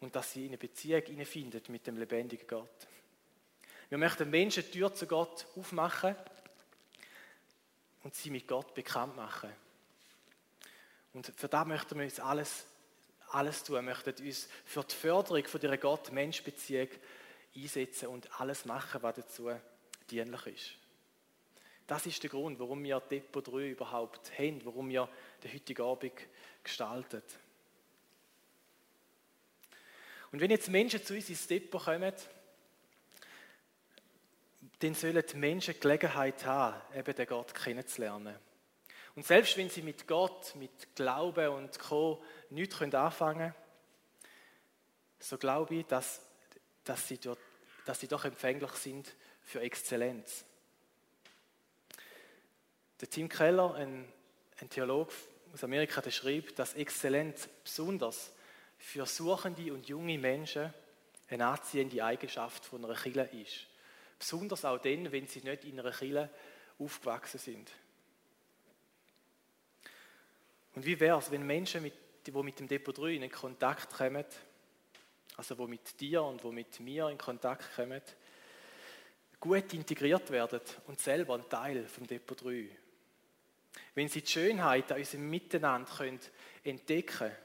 und 0.00 0.14
dass 0.14 0.32
sie 0.32 0.42
in 0.42 0.48
eine 0.48 0.58
Beziehung 0.58 1.24
finden 1.26 1.60
mit 1.68 1.86
dem 1.86 1.98
lebendigen 1.98 2.46
Gott. 2.46 2.86
Wir 3.88 3.98
möchten 3.98 4.30
Menschen 4.30 4.62
die 4.64 4.70
Tür 4.70 4.94
zu 4.94 5.06
Gott 5.06 5.46
aufmachen 5.56 6.14
und 8.04 8.14
sie 8.14 8.30
mit 8.30 8.46
Gott 8.46 8.72
bekannt 8.74 9.16
machen. 9.16 9.50
Und 11.12 11.32
für 11.36 11.48
das 11.48 11.66
möchten 11.66 11.98
wir 11.98 12.04
uns 12.04 12.20
alles, 12.20 12.66
alles 13.32 13.62
tun, 13.62 13.84
möchten 13.84 14.14
uns 14.24 14.48
für 14.64 14.84
die 14.84 14.94
Förderung 14.94 15.44
von 15.44 15.60
dieser 15.60 15.78
Gott-Mensch-Beziehung 15.78 16.88
einsetzen 17.54 18.08
und 18.08 18.40
alles 18.40 18.64
machen, 18.64 19.02
was 19.02 19.16
dazu 19.16 19.50
dienlich 20.10 20.46
ist. 20.46 20.70
Das 21.86 22.06
ist 22.06 22.22
der 22.22 22.30
Grund, 22.30 22.58
warum 22.58 22.82
wir 22.84 23.00
Depot 23.00 23.46
3 23.46 23.70
überhaupt 23.70 24.38
haben, 24.38 24.64
warum 24.64 24.88
wir 24.88 25.08
den 25.42 25.52
heutigen 25.52 25.82
Abend 25.82 26.12
gestalten. 26.62 27.22
Und 30.30 30.40
wenn 30.40 30.50
jetzt 30.50 30.68
Menschen 30.68 31.04
zu 31.04 31.14
uns 31.14 31.28
ins 31.28 31.46
Depot 31.48 31.82
kommen, 31.82 32.12
dann 34.78 34.94
sollen 34.94 35.22
die 35.28 35.36
Menschen 35.36 35.78
Gelegenheit 35.78 36.44
haben, 36.46 36.80
eben 36.96 37.14
den 37.14 37.26
Gott 37.26 37.52
kennenzulernen. 37.52 38.36
Und 39.20 39.26
selbst 39.26 39.58
wenn 39.58 39.68
sie 39.68 39.82
mit 39.82 40.08
Gott, 40.08 40.54
mit 40.54 40.96
Glauben 40.96 41.48
und 41.48 41.78
Co. 41.78 42.24
nichts 42.48 42.80
anfangen 42.80 43.52
können, 43.52 43.54
so 45.18 45.36
glaube 45.36 45.74
ich, 45.74 45.84
dass, 45.84 46.22
dass, 46.84 47.06
sie 47.06 47.18
dort, 47.18 47.38
dass 47.84 48.00
sie 48.00 48.08
doch 48.08 48.24
empfänglich 48.24 48.70
sind 48.70 49.14
für 49.42 49.60
Exzellenz. 49.60 50.46
Der 52.98 53.10
Tim 53.10 53.28
Keller, 53.28 53.74
ein, 53.74 54.10
ein 54.58 54.70
Theologe 54.70 55.12
aus 55.52 55.64
Amerika, 55.64 56.00
der 56.00 56.12
schreibt, 56.12 56.58
dass 56.58 56.72
Exzellenz 56.72 57.46
besonders 57.62 58.32
für 58.78 59.04
suchende 59.04 59.70
und 59.74 59.86
junge 59.86 60.18
Menschen 60.18 60.72
eine 61.28 61.46
anziehende 61.46 62.02
Eigenschaft 62.02 62.64
von 62.64 62.82
einer 62.82 62.94
Kirche 62.94 63.28
ist. 63.36 63.66
Besonders 64.18 64.64
auch 64.64 64.78
dann, 64.78 65.12
wenn 65.12 65.26
sie 65.26 65.40
nicht 65.40 65.66
in 65.66 65.78
einer 65.78 65.92
Kirche 65.92 66.30
aufgewachsen 66.78 67.38
sind. 67.38 67.70
Und 70.74 70.84
wie 70.84 70.98
wäre 70.98 71.18
es, 71.18 71.30
wenn 71.30 71.46
Menschen, 71.46 71.82
mit, 71.82 71.94
die 72.26 72.30
mit 72.30 72.58
dem 72.58 72.68
Depot 72.68 72.96
3 72.96 73.14
in 73.14 73.30
Kontakt 73.30 73.92
kommen, 73.92 74.24
also 75.36 75.58
wo 75.58 75.66
mit 75.66 75.98
dir 76.00 76.22
und 76.22 76.42
wo 76.44 76.52
mit 76.52 76.78
mir 76.80 77.08
in 77.08 77.18
Kontakt 77.18 77.74
kommen, 77.74 78.02
gut 79.40 79.72
integriert 79.72 80.30
werden 80.30 80.60
und 80.86 81.00
selber 81.00 81.34
ein 81.34 81.48
Teil 81.48 81.86
vom 81.86 82.06
Depot 82.06 82.40
3. 82.40 82.68
Wenn 83.94 84.08
sie 84.08 84.22
die 84.22 84.30
Schönheit 84.30 84.92
an 84.92 84.98
unserem 84.98 85.30
Miteinander 85.30 85.90
können 85.90 86.20
entdecken 86.62 87.18
können 87.18 87.36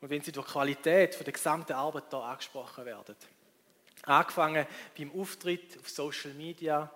und 0.00 0.10
wenn 0.10 0.22
sie 0.22 0.32
durch 0.32 0.46
die 0.46 0.52
Qualität 0.52 1.26
der 1.26 1.32
gesamten 1.32 1.72
Arbeit 1.72 2.04
hier 2.10 2.18
angesprochen 2.20 2.84
werden. 2.84 3.16
Angefangen 4.02 4.66
beim 4.96 5.20
Auftritt 5.20 5.78
auf 5.78 5.88
Social 5.88 6.32
Media, 6.34 6.90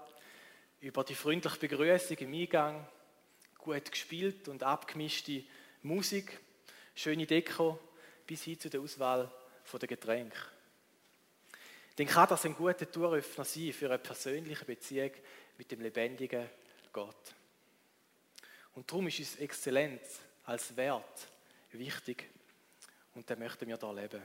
über 0.81 1.05
die 1.05 1.14
freundliche 1.14 1.59
Begrüßung 1.59 2.17
im 2.19 2.33
Eingang, 2.33 2.87
gut 3.62 3.90
gespielt 3.90 4.49
und 4.49 4.62
abgemischte 4.62 5.45
Musik, 5.83 6.38
schöne 6.95 7.26
Deko, 7.26 7.78
bis 8.26 8.42
hin 8.42 8.59
zu 8.59 8.69
der 8.69 8.81
Auswahl 8.81 9.31
der 9.73 9.88
Getränke. 9.88 10.37
Dann 11.97 12.07
kann 12.07 12.28
das 12.28 12.45
ein 12.45 12.54
guter 12.54 12.90
Türöffner 12.90 13.45
sein 13.45 13.73
für 13.73 13.87
eine 13.87 13.99
persönliche 13.99 14.64
Beziehung 14.64 15.12
mit 15.57 15.71
dem 15.71 15.81
lebendigen 15.81 16.49
Gott. 16.92 17.35
Und 18.75 18.90
darum 18.90 19.09
ist 19.09 19.19
uns 19.19 19.37
Exzellenz 19.37 20.21
als 20.45 20.76
Wert 20.76 21.28
wichtig 21.73 22.31
und 23.14 23.28
den 23.28 23.38
möchten 23.38 23.66
wir 23.66 23.76
da 23.76 23.92
leben 23.92 24.23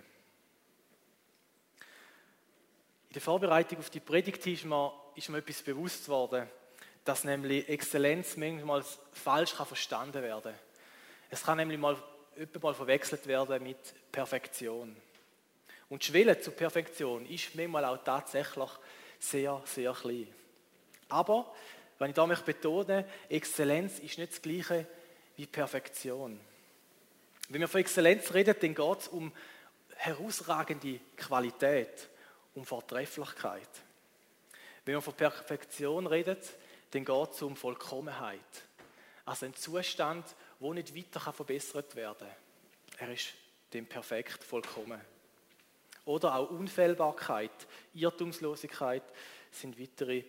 der 3.18 3.22
Vorbereitung 3.24 3.80
auf 3.80 3.90
die 3.90 4.00
Predigt 4.00 4.46
ist 4.46 4.64
mir, 4.64 4.94
ist 5.16 5.30
mir 5.30 5.40
etwas 5.40 5.64
bewusst 5.64 6.08
worden, 6.08 6.48
dass 7.08 7.24
nämlich 7.24 7.70
Exzellenz 7.70 8.36
manchmal 8.36 8.84
falsch 9.14 9.56
kann 9.56 9.66
verstanden 9.66 10.22
werden 10.22 10.54
Es 11.30 11.42
kann 11.42 11.58
nämlich 11.58 11.80
mal, 11.80 11.96
mal 12.62 12.74
verwechselt 12.74 13.26
werden 13.28 13.64
mit 13.64 13.78
Perfektion. 14.12 14.94
Und 15.90 16.04
die 16.04 16.08
Schwelle 16.08 16.38
zur 16.42 16.54
Perfektion 16.54 17.26
ist 17.26 17.56
manchmal 17.56 17.86
auch 17.86 18.04
tatsächlich 18.04 18.70
sehr, 19.20 19.62
sehr 19.66 19.94
klein. 19.94 20.28
Aber, 21.08 21.54
wenn 21.98 22.10
ich 22.10 22.16
da 22.16 22.26
betonen, 22.26 23.06
Exzellenz 23.30 24.00
ist 24.00 24.18
nicht 24.18 24.34
das 24.34 24.42
Gleiche 24.42 24.86
wie 25.38 25.46
Perfektion. 25.46 26.38
Wenn 27.48 27.62
wir 27.62 27.70
von 27.70 27.80
Exzellenz 27.80 28.34
reden, 28.34 28.56
dann 28.60 28.76
geht 28.76 29.00
es 29.00 29.08
um 29.08 29.32
herausragende 29.96 31.00
Qualität 31.16 32.10
um 32.54 32.66
Vortrefflichkeit. 32.66 33.70
Wenn 34.84 34.96
man 34.96 35.02
von 35.02 35.14
Perfektion 35.14 36.06
redet, 36.06 36.44
dann 36.92 37.06
geht 37.06 37.32
es 37.32 37.42
um 37.42 37.56
Vollkommenheit. 37.56 38.40
Also 39.26 39.46
ein 39.46 39.54
Zustand, 39.56 40.26
der 40.60 40.74
nicht 40.74 40.96
weiter 40.96 41.34
verbessert 41.34 41.96
werden 41.96 42.28
kann. 42.98 43.08
Er 43.08 43.14
ist 43.14 43.34
dem 43.74 43.86
perfekt 43.86 44.44
vollkommen. 44.44 45.00
Oder 46.06 46.36
auch 46.36 46.50
Unfehlbarkeit, 46.52 47.52
Irrtumslosigkeit 47.94 49.04
sind 49.52 49.80
weitere 49.80 50.24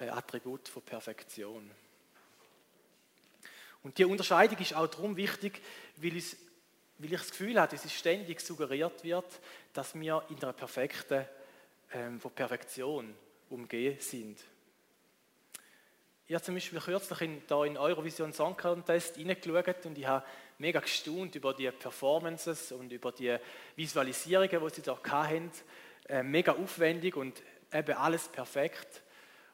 äh, 0.00 0.08
Attribute 0.08 0.68
von 0.68 0.82
Perfektion. 0.82 1.70
Und 3.84 3.98
die 3.98 4.04
Unterscheidung 4.04 4.58
ist 4.58 4.74
auch 4.74 4.86
darum 4.86 5.16
wichtig, 5.16 5.60
weil, 5.96 6.16
ich 6.16 6.36
das 6.98 7.30
Gefühl 7.30 7.60
habe, 7.60 7.70
dass 7.70 7.84
es 7.84 7.92
ständig 7.92 8.40
suggeriert 8.40 9.02
wird, 9.04 9.40
dass 9.72 9.94
wir 9.94 10.24
in 10.28 10.42
einer 10.42 10.52
perfekten 10.52 11.24
ähm, 11.92 12.20
von 12.20 12.30
Perfektion 12.32 13.14
umgehen 13.50 13.98
sind. 14.00 14.38
Ich 16.32 16.34
habe 16.34 16.44
zum 16.46 16.54
Beispiel 16.54 16.80
kürzlich 16.80 17.20
in, 17.20 17.42
da 17.46 17.62
in 17.62 17.76
Eurovision 17.76 18.32
Song 18.32 18.56
Contest 18.56 19.18
reingeschaut 19.18 19.84
und 19.84 19.98
ich 19.98 20.06
habe 20.06 20.24
mega 20.56 20.80
gestaunt 20.80 21.34
über 21.34 21.52
die 21.52 21.70
Performances 21.70 22.72
und 22.72 22.90
über 22.90 23.12
die 23.12 23.36
Visualisierungen, 23.76 24.66
die 24.66 24.74
sie 24.74 24.80
da 24.80 24.98
hatten. 25.10 25.50
Äh, 26.08 26.22
mega 26.22 26.52
aufwendig 26.52 27.16
und 27.16 27.42
eben 27.70 27.94
alles 27.98 28.28
perfekt. 28.28 29.02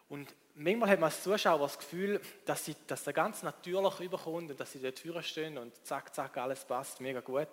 Und 0.08 0.32
manchmal 0.54 0.90
hat 0.90 1.00
man 1.00 1.08
als 1.08 1.20
Zuschauer 1.20 1.58
das 1.58 1.80
Gefühl, 1.80 2.20
dass, 2.44 2.66
sie, 2.66 2.76
dass 2.86 3.04
ganz 3.06 3.42
natürlich 3.42 3.98
überkommt 3.98 4.52
und 4.52 4.60
dass 4.60 4.70
sie 4.70 4.78
dort 4.78 4.94
Türen 4.94 5.24
stehen 5.24 5.58
und 5.58 5.74
zack, 5.84 6.14
zack, 6.14 6.36
alles 6.36 6.64
passt, 6.64 7.00
mega 7.00 7.18
gut. 7.18 7.48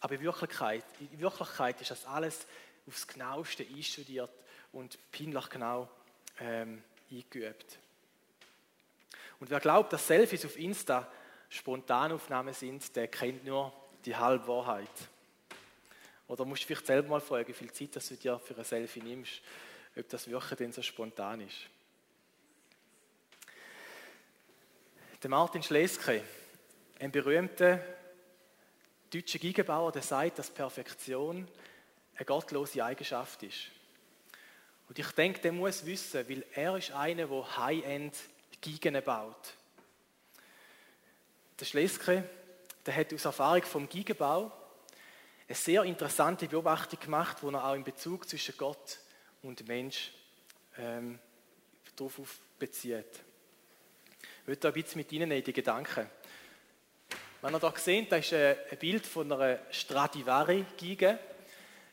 Aber 0.00 0.14
in 0.14 0.20
Wirklichkeit, 0.20 0.84
in 1.00 1.18
Wirklichkeit 1.18 1.80
ist 1.80 1.92
das 1.92 2.04
alles 2.04 2.46
aufs 2.86 3.06
Genaueste 3.06 3.64
einstudiert 3.74 4.32
und 4.72 4.98
peinlich 5.12 5.48
genau 5.48 5.88
ähm, 6.38 6.82
eingeübt. 7.10 7.78
Und 9.40 9.50
wer 9.50 9.60
glaubt, 9.60 9.92
dass 9.92 10.06
Selfies 10.06 10.44
auf 10.44 10.58
Insta 10.58 11.10
Spontanaufnahmen 11.48 12.52
sind, 12.52 12.94
der 12.94 13.08
kennt 13.08 13.44
nur 13.44 13.72
die 14.04 14.14
halbe 14.14 14.46
Wahrheit. 14.46 14.90
Oder 16.26 16.44
musst 16.44 16.62
du 16.62 16.66
vielleicht 16.66 16.86
selber 16.86 17.08
mal 17.08 17.20
fragen, 17.20 17.48
wie 17.48 17.54
viel 17.54 17.72
Zeit 17.72 17.96
dass 17.96 18.08
du 18.08 18.16
dir 18.16 18.38
für 18.38 18.56
ein 18.56 18.64
Selfie 18.64 19.00
nimmst, 19.00 19.40
ob 19.96 20.08
das 20.08 20.28
wirklich 20.28 20.58
denn 20.58 20.72
so 20.72 20.82
spontan 20.82 21.40
ist. 21.40 21.56
Der 25.22 25.30
Martin 25.30 25.62
Schleske, 25.62 26.22
ein 27.00 27.10
berühmter 27.10 27.80
deutscher 29.10 29.38
Gigebauer, 29.38 29.90
der 29.90 30.02
sagt, 30.02 30.38
dass 30.38 30.50
Perfektion 30.50 31.48
eine 32.14 32.24
gottlose 32.24 32.84
Eigenschaft 32.84 33.42
ist. 33.42 33.70
Und 34.88 34.98
ich 34.98 35.10
denke, 35.12 35.40
der 35.40 35.52
muss 35.52 35.84
wissen, 35.84 36.28
weil 36.28 36.44
er 36.52 36.76
ist 36.76 36.92
einer, 36.92 37.26
der 37.26 37.56
High-End 37.56 38.14
Gigen 38.60 39.02
baut. 39.04 39.54
Der 41.58 41.64
Schleske, 41.64 42.28
der 42.86 42.96
hat 42.96 43.12
aus 43.12 43.24
Erfahrung 43.24 43.62
vom 43.62 43.88
Gigenbau 43.88 44.52
eine 45.48 45.56
sehr 45.56 45.82
interessante 45.84 46.46
Beobachtung 46.46 47.00
gemacht, 47.00 47.38
wo 47.42 47.50
er 47.50 47.64
auch 47.64 47.74
in 47.74 47.84
Bezug 47.84 48.28
zwischen 48.28 48.56
Gott 48.56 48.98
und 49.42 49.66
Mensch 49.66 50.12
ähm, 50.76 51.18
darauf 51.96 52.38
bezieht. 52.58 53.06
Ich 54.42 54.46
möchte 54.46 54.68
ein 54.68 54.74
bisschen 54.74 54.98
mit 54.98 55.12
Ihnen 55.12 55.30
in 55.30 55.42
die 55.42 55.52
Gedanken. 55.52 56.08
Wenn 57.40 57.54
ihr 57.54 57.60
hier 57.60 57.72
seht, 57.76 58.10
das 58.10 58.26
ist 58.26 58.32
ein 58.34 58.78
Bild 58.78 59.06
von 59.06 59.30
einer 59.30 59.60
Stradivari-Giga. 59.70 61.18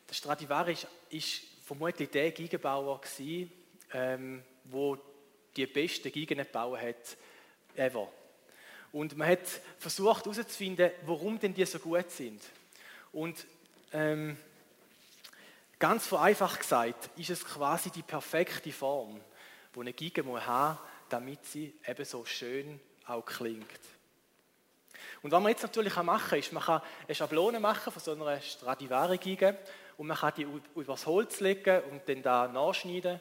Der 0.10 0.14
Stradivari 0.14 0.74
ist, 0.74 0.88
ist 1.10 1.42
vermutlich 1.64 2.10
der 2.10 2.32
Gigenbauer 2.32 3.02
gewesen, 3.02 3.52
ähm, 3.94 4.44
die 5.56 5.66
besten 5.66 6.12
Gigen 6.12 6.38
gebaut 6.38 6.80
hat 6.80 7.18
ever. 7.76 8.12
Und 8.92 9.18
man 9.18 9.28
hat 9.28 9.48
versucht 9.78 10.26
herauszufinden, 10.26 10.92
warum 11.06 11.40
denn 11.40 11.54
die 11.54 11.66
so 11.66 11.80
gut 11.80 12.10
sind. 12.12 12.42
Und 13.12 13.46
ähm, 13.92 14.38
ganz 15.80 16.08
vereinfacht 16.08 16.60
gesagt 16.60 17.10
ist 17.18 17.30
es 17.30 17.46
quasi 17.46 17.90
die 17.90 18.04
perfekte 18.04 18.72
Form, 18.72 19.20
die 19.76 19.80
eine 19.80 20.24
muss 20.24 20.46
haben, 20.46 20.80
damit 21.10 21.46
sie 21.46 21.74
eben 21.86 22.06
so 22.06 22.26
schön 22.26 22.80
auch 23.06 23.26
klingt. 23.26 23.80
Und 25.22 25.32
was 25.32 25.42
man 25.42 25.52
jetzt 25.52 25.64
natürlich 25.64 25.96
machen 25.96 26.30
kann, 26.30 26.40
ist, 26.40 26.54
man 26.54 26.64
kann 26.64 26.82
eine 27.08 27.16
Schablone 27.16 27.60
machen 27.60 27.92
von 27.92 28.02
so 28.02 28.12
einer 28.12 28.40
Stradivari-Giga 28.40 29.56
und 29.98 30.08
man 30.08 30.18
kann 30.18 30.34
die 30.38 30.48
übers 30.76 31.06
Holz 31.06 31.40
legen 31.40 31.82
und 31.92 32.08
dann 32.08 32.22
da 32.22 32.48
nachschneiden 32.48 33.20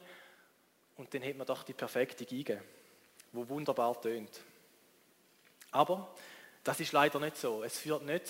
und 0.97 1.13
dann 1.13 1.25
hat 1.25 1.37
man 1.37 1.47
doch 1.47 1.63
die 1.63 1.73
perfekte 1.73 2.25
Giga, 2.25 2.61
wo 3.33 3.49
wunderbar 3.49 4.01
tönt. 4.01 4.41
Aber 5.71 6.15
das 6.63 6.81
ist 6.81 6.93
leider 6.93 7.19
nicht 7.19 7.37
so. 7.37 7.63
Es 7.63 7.79
führt 7.79 8.05
nicht 8.05 8.25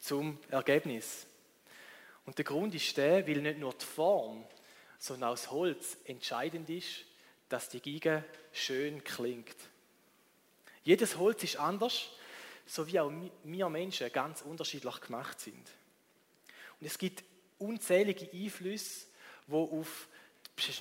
zum 0.00 0.38
Ergebnis. 0.50 1.26
Und 2.26 2.36
der 2.36 2.44
Grund 2.44 2.74
ist 2.74 2.96
der, 2.96 3.26
weil 3.26 3.40
nicht 3.42 3.58
nur 3.58 3.72
die 3.72 3.84
Form, 3.84 4.44
sondern 4.98 5.30
auch 5.30 5.34
das 5.34 5.50
Holz 5.50 5.96
entscheidend 6.04 6.68
ist, 6.68 7.04
dass 7.48 7.68
die 7.68 7.80
Giga 7.80 8.24
schön 8.52 9.02
klingt. 9.02 9.56
Jedes 10.84 11.16
Holz 11.16 11.42
ist 11.42 11.56
anders, 11.56 12.10
so 12.66 12.86
wie 12.86 13.00
auch 13.00 13.12
wir 13.44 13.68
Menschen 13.68 14.12
ganz 14.12 14.42
unterschiedlich 14.42 15.00
gemacht 15.00 15.40
sind. 15.40 15.68
Und 16.80 16.86
es 16.86 16.98
gibt 16.98 17.24
unzählige 17.58 18.28
Einflüsse, 18.32 19.06
die 19.46 19.52
auf 19.52 20.08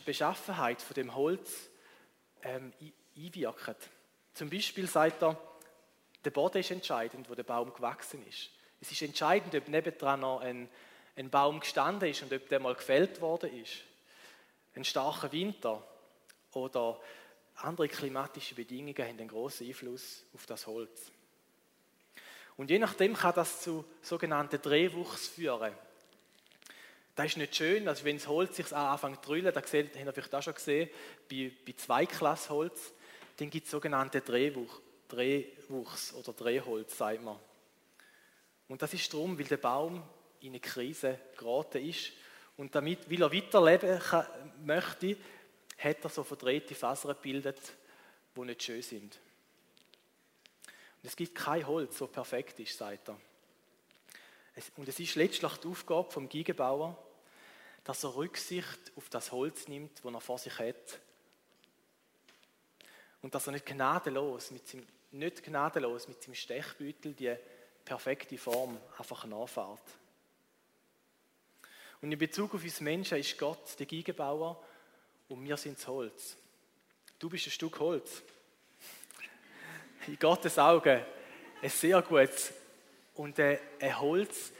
Beschaffenheit 0.06 0.82
von 0.82 0.94
dem 0.94 1.15
Holz 1.15 1.70
ähm, 2.44 2.74
einwirken. 3.15 3.76
Zum 4.34 4.50
Beispiel 4.50 4.88
sagt 4.88 5.22
er, 5.24 5.38
der 6.24 6.32
Boden 6.32 6.60
ist 6.60 6.72
entscheidend, 6.72 7.30
wo 7.30 7.36
der 7.36 7.44
Baum 7.44 7.74
gewachsen 7.74 8.26
ist. 8.28 8.50
Es 8.82 8.92
ist 8.92 9.02
entscheidend, 9.02 9.56
ob 9.56 9.68
nebendran 9.68 10.22
noch 10.22 10.42
ein, 10.42 10.70
ein 11.15 11.30
Baum 11.30 11.60
gestanden 11.60 12.10
ist 12.10 12.22
und 12.24 12.34
ob 12.34 12.48
der 12.50 12.60
mal 12.60 12.76
gefällt 12.76 13.22
worden 13.22 13.54
ist. 13.62 13.84
Ein 14.76 14.86
starker 14.86 15.32
Winter 15.32 15.86
oder 16.54 17.00
andere 17.56 17.88
klimatische 17.89 18.56
Bedingungen 18.56 18.98
haben 18.98 19.20
einen 19.20 19.28
großen 19.28 19.68
Einfluss 19.68 20.24
auf 20.34 20.46
das 20.46 20.68
Holz. 20.68 21.12
Und 22.56 22.70
je 22.70 22.80
nachdem 22.80 23.13
kann 23.13 23.36
das 23.36 23.62
zu 23.62 23.86
sogenannten 24.02 24.62
Drehwuchs 24.62 25.28
führen. 25.28 25.74
Das 27.19 27.25
ist 27.25 27.36
nicht 27.36 27.53
schön, 27.53 27.86
also 27.89 28.05
wenn 28.05 28.15
das 28.15 28.29
Holz 28.29 28.55
sich 28.55 28.73
anfängt 28.73 29.21
zu 29.21 29.32
drüllen, 29.32 29.53
das 29.53 29.73
habt 29.73 29.73
ihr 29.73 30.13
vielleicht 30.13 30.36
auch 30.36 30.41
schon 30.41 30.53
gesehen, 30.53 30.89
bei, 31.29 31.51
bei 31.65 31.73
Zweiklassholz, 31.73 32.93
dann 33.36 33.49
gibt 33.49 33.65
es 33.65 33.71
sogenannte 33.71 34.21
Drehwuch, 34.21 34.79
Drehwuchs 35.10 36.13
oder 36.13 36.32
Drehholz, 36.32 36.97
sagt 36.97 37.21
man. 37.21 37.38
Und 38.69 38.82
das 38.82 38.93
ist 38.93 39.13
darum, 39.13 39.38
weil 39.38 39.47
der 39.47 39.58
Baum 39.58 40.01
in 40.39 40.51
eine 40.51 40.62
Krise 40.62 41.19
geraten 41.38 41.86
ist 41.86 42.13
und 42.55 42.73
damit, 42.73 43.12
weil 43.12 43.21
er 43.21 43.34
weiterleben 43.34 43.99
kann, 43.99 44.25
möchte, 44.63 45.17
hat 45.77 45.97
er 46.01 46.10
so 46.10 46.23
verdrehte 46.23 46.73
Fasern 46.73 47.15
gebildet, 47.15 47.60
die 48.34 48.41
nicht 48.45 48.63
schön 48.63 48.82
sind. 48.82 49.19
Und 51.03 51.10
es 51.10 51.17
gibt 51.17 51.36
kein 51.36 51.67
Holz, 51.67 51.97
so 51.97 52.08
perfekt 52.08 52.62
ist, 52.62 52.77
sagt 52.77 53.10
er. 53.10 53.19
Und 54.77 54.88
es 54.88 55.01
ist 55.01 55.15
letztlich 55.15 55.51
die 55.58 55.67
Aufgabe 55.67 56.10
vom 56.10 56.29
Gigebauer, 56.29 56.97
dass 57.84 58.04
er 58.04 58.15
Rücksicht 58.15 58.92
auf 58.96 59.10
das 59.10 59.32
Holz 59.32 59.68
nimmt, 59.68 60.04
das 60.04 60.13
er 60.13 60.22
vor 60.22 60.38
sich 60.38 60.58
hat. 60.60 61.00
Und 63.22 63.36
dass 63.36 63.48
er 63.48 63.54
nicht 63.54 63.65
gnadenlos 63.65 64.52
mit 64.52 64.68
seinem, 64.68 64.88
nicht 65.12 65.44
gnadenlos 65.44 66.08
mit 66.08 66.22
seinem 66.22 66.36
Stechbeutel 66.36 67.13
die 67.13 67.36
perfekte 67.84 68.38
Form 68.38 68.78
einfach 68.98 69.26
nachfährt. 69.26 69.82
Und 72.02 72.12
in 72.12 72.20
Bezug 72.20 72.56
auf 72.56 72.63
uns 72.63 72.80
Menschen 72.80 73.18
ist 73.18 73.38
Gott 73.38 73.78
der 73.78 73.86
Gigebauer 73.86 74.63
und 75.28 75.44
wir 75.44 75.58
sind 75.58 75.78
das 75.78 75.88
Holz. 75.88 76.38
Du 77.18 77.30
bist 77.30 77.48
ein 77.48 77.52
Stück 77.52 77.80
Holz. 77.80 78.22
In 80.08 80.18
Gottes 80.18 80.58
Augen 80.58 81.04
ein 81.62 81.70
sehr 81.70 82.02
gutes 82.02 82.54
und 83.15 83.38
ein 83.39 84.00
Holz 84.00 84.52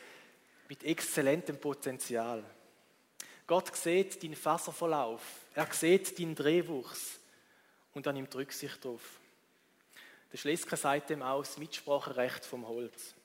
mit 0.68 0.84
exzellentem 0.84 1.58
Potenzial. 1.60 2.44
Gott 3.50 3.76
sieht 3.76 4.22
deinen 4.22 4.36
Faserverlauf, 4.36 5.24
er 5.56 5.66
sieht 5.74 6.20
deinen 6.20 6.36
Drehwuchs 6.36 7.18
und 7.96 8.06
er 8.06 8.14
nimmt 8.14 8.36
Rücksicht 8.36 8.86
darauf. 8.86 9.02
Der 10.32 10.38
Schlesker 10.38 10.78
sagt 10.78 11.10
dem 11.10 11.24
aus 11.24 11.58
Mitspracherecht 11.58 12.46
vom 12.46 12.68
Holz. 12.68 13.16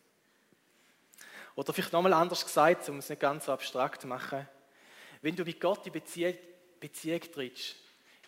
Oder 1.54 1.74
vielleicht 1.74 1.92
nochmal 1.92 2.14
anders 2.14 2.42
gesagt, 2.42 2.88
um 2.88 3.00
es 3.00 3.10
nicht 3.10 3.20
ganz 3.20 3.44
so 3.44 3.52
abstrakt 3.52 4.00
zu 4.00 4.06
machen. 4.06 4.48
Wenn 5.20 5.36
du 5.36 5.44
mit 5.44 5.60
Gott 5.60 5.86
in 5.86 5.92
Beziehung, 5.92 6.38
Beziehung 6.80 7.20
trittst, 7.20 7.76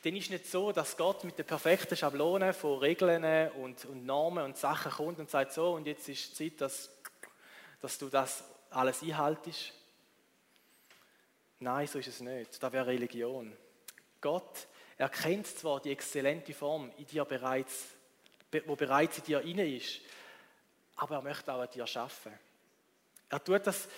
dann 0.02 0.14
ist 0.16 0.24
es 0.24 0.30
nicht 0.30 0.50
so, 0.50 0.72
dass 0.72 0.98
Gott 0.98 1.24
mit 1.24 1.38
der 1.38 1.44
perfekten 1.44 1.96
Schablone 1.96 2.52
von 2.52 2.78
Regeln 2.78 3.50
und, 3.52 3.86
und 3.86 4.04
Normen 4.04 4.44
und 4.44 4.58
Sachen 4.58 4.92
kommt 4.92 5.18
und 5.18 5.30
sagt 5.30 5.54
so, 5.54 5.72
und 5.72 5.86
jetzt 5.86 6.10
ist 6.10 6.36
Zeit, 6.36 6.60
dass, 6.60 6.90
dass 7.80 7.96
du 7.96 8.10
das 8.10 8.44
alles 8.68 9.02
einhaltest. 9.02 9.72
Nein, 11.58 11.86
so 11.86 11.98
ist 11.98 12.08
es 12.08 12.20
nicht. 12.20 12.62
Das 12.62 12.72
wäre 12.72 12.86
Religion. 12.86 13.56
Gott 14.20 14.66
erkennt 14.96 15.46
zwar 15.46 15.80
die 15.80 15.92
exzellente 15.92 16.52
Form 16.52 16.90
in 16.98 17.06
dir 17.06 17.24
bereits, 17.24 17.86
wo 18.66 18.76
bereits 18.76 19.18
in 19.18 19.24
dir 19.24 19.40
inne 19.42 19.68
ist, 19.68 20.00
aber 20.96 21.16
er 21.16 21.22
möchte 21.22 21.52
auch 21.52 21.60
an 21.60 21.70
dir 21.70 21.86
schaffen. 21.86 22.32
Er 23.28 23.42
tut 23.42 23.66
das 23.66 23.88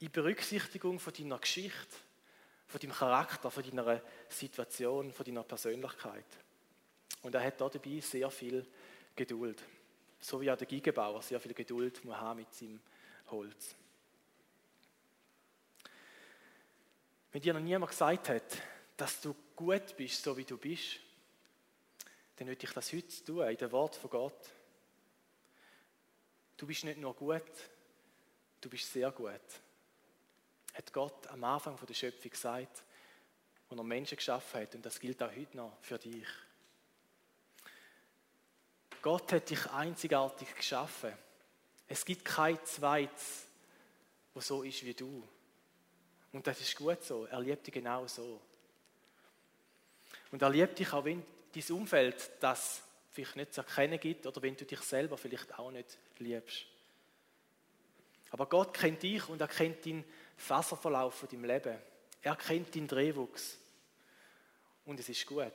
in 0.00 0.10
Berücksichtigung 0.10 0.98
von 0.98 1.12
deiner 1.12 1.38
Geschichte, 1.38 1.96
von 2.66 2.80
deinem 2.80 2.92
Charakter, 2.92 3.50
von 3.50 3.62
deiner 3.62 4.02
Situation, 4.28 5.12
von 5.12 5.24
deiner 5.24 5.44
Persönlichkeit. 5.44 6.26
Und 7.22 7.34
er 7.34 7.44
hat 7.44 7.60
dabei 7.60 8.00
sehr 8.00 8.30
viel 8.30 8.66
Geduld. 9.14 9.62
So 10.20 10.40
wie 10.40 10.50
auch 10.50 10.56
der 10.56 10.66
Gigebauer 10.66 11.22
sehr 11.22 11.40
viel 11.40 11.54
Geduld 11.54 12.04
muss 12.04 12.16
haben 12.16 12.40
mit 12.40 12.52
seinem 12.54 12.80
Holz. 13.30 13.76
Wenn 17.36 17.42
dir 17.42 17.52
noch 17.52 17.60
niemand 17.60 17.90
gesagt 17.90 18.30
hat, 18.30 18.62
dass 18.96 19.20
du 19.20 19.36
gut 19.54 19.94
bist, 19.94 20.22
so 20.22 20.34
wie 20.38 20.44
du 20.46 20.56
bist, 20.56 21.00
dann 22.34 22.48
würde 22.48 22.64
ich 22.64 22.72
das 22.72 22.90
heute 22.94 23.24
tun, 23.26 23.46
in 23.46 23.58
dem 23.58 23.72
Wort 23.72 23.94
von 23.94 24.08
Gott. 24.08 24.48
Du 26.56 26.66
bist 26.66 26.84
nicht 26.84 26.98
nur 26.98 27.14
gut, 27.14 27.42
du 28.58 28.70
bist 28.70 28.90
sehr 28.90 29.10
gut. 29.10 29.42
Hat 30.72 30.92
Gott 30.94 31.26
am 31.26 31.44
Anfang 31.44 31.78
der 31.86 31.92
Schöpfung 31.92 32.30
gesagt, 32.30 32.82
wo 33.68 33.76
er 33.76 33.84
Menschen 33.84 34.16
geschaffen 34.16 34.62
hat, 34.62 34.74
und 34.74 34.86
das 34.86 34.98
gilt 34.98 35.22
auch 35.22 35.36
heute 35.36 35.58
noch 35.58 35.76
für 35.82 35.98
dich. 35.98 36.26
Gott 39.02 39.30
hat 39.34 39.50
dich 39.50 39.70
einzigartig 39.72 40.56
geschaffen. 40.56 41.12
Es 41.86 42.02
gibt 42.02 42.24
kein 42.24 42.64
zweites, 42.64 43.44
wo 44.32 44.40
so 44.40 44.62
ist 44.62 44.82
wie 44.86 44.94
du. 44.94 45.22
Und 46.32 46.46
das 46.46 46.60
ist 46.60 46.76
gut 46.76 47.02
so. 47.02 47.26
Er 47.26 47.40
liebt 47.40 47.66
dich 47.66 47.74
genau 47.74 48.06
so. 48.06 48.40
Und 50.30 50.42
er 50.42 50.50
liebt 50.50 50.78
dich 50.78 50.92
auch, 50.92 51.04
wenn 51.04 51.24
dein 51.54 51.76
Umfeld 51.76 52.30
das 52.40 52.82
vielleicht 53.10 53.36
nicht 53.36 53.54
zu 53.54 53.62
erkennen 53.62 53.98
gibt 53.98 54.26
oder 54.26 54.42
wenn 54.42 54.56
du 54.56 54.64
dich 54.64 54.80
selber 54.80 55.16
vielleicht 55.16 55.58
auch 55.58 55.70
nicht 55.70 55.96
liebst. 56.18 56.66
Aber 58.30 58.46
Gott 58.46 58.74
kennt 58.74 59.02
dich 59.02 59.26
und 59.28 59.40
er 59.40 59.48
kennt 59.48 59.86
deinen 59.86 60.04
Faserverlauf 60.36 61.14
von 61.14 61.28
deinem 61.28 61.44
Leben. 61.44 61.78
Er 62.22 62.36
kennt 62.36 62.74
deinen 62.74 62.88
Drehwuchs. 62.88 63.56
Und 64.84 65.00
es 65.00 65.08
ist 65.08 65.26
gut. 65.26 65.52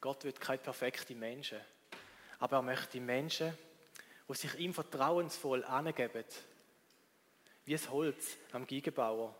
Gott 0.00 0.24
wird 0.24 0.40
keine 0.40 0.58
perfekten 0.58 1.18
Menschen. 1.18 1.60
Aber 2.38 2.56
er 2.56 2.62
möchte 2.62 3.00
Menschen, 3.00 3.56
die 4.28 4.34
sich 4.34 4.54
ihm 4.56 4.74
vertrauensvoll 4.74 5.64
angeben, 5.64 6.24
wie 7.64 7.72
das 7.72 7.90
Holz 7.90 8.36
am 8.52 8.66
Geigenbauer. 8.66 9.34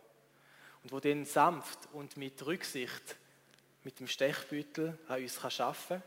Und 0.83 0.91
wo 0.91 0.99
dann 0.99 1.25
sanft 1.25 1.79
und 1.93 2.17
mit 2.17 2.45
Rücksicht 2.45 3.15
mit 3.83 3.99
dem 3.99 4.07
Stechbüttel 4.07 4.97
an 5.07 5.21
uns 5.21 5.39
kann 5.39 5.51
schaffen 5.51 6.03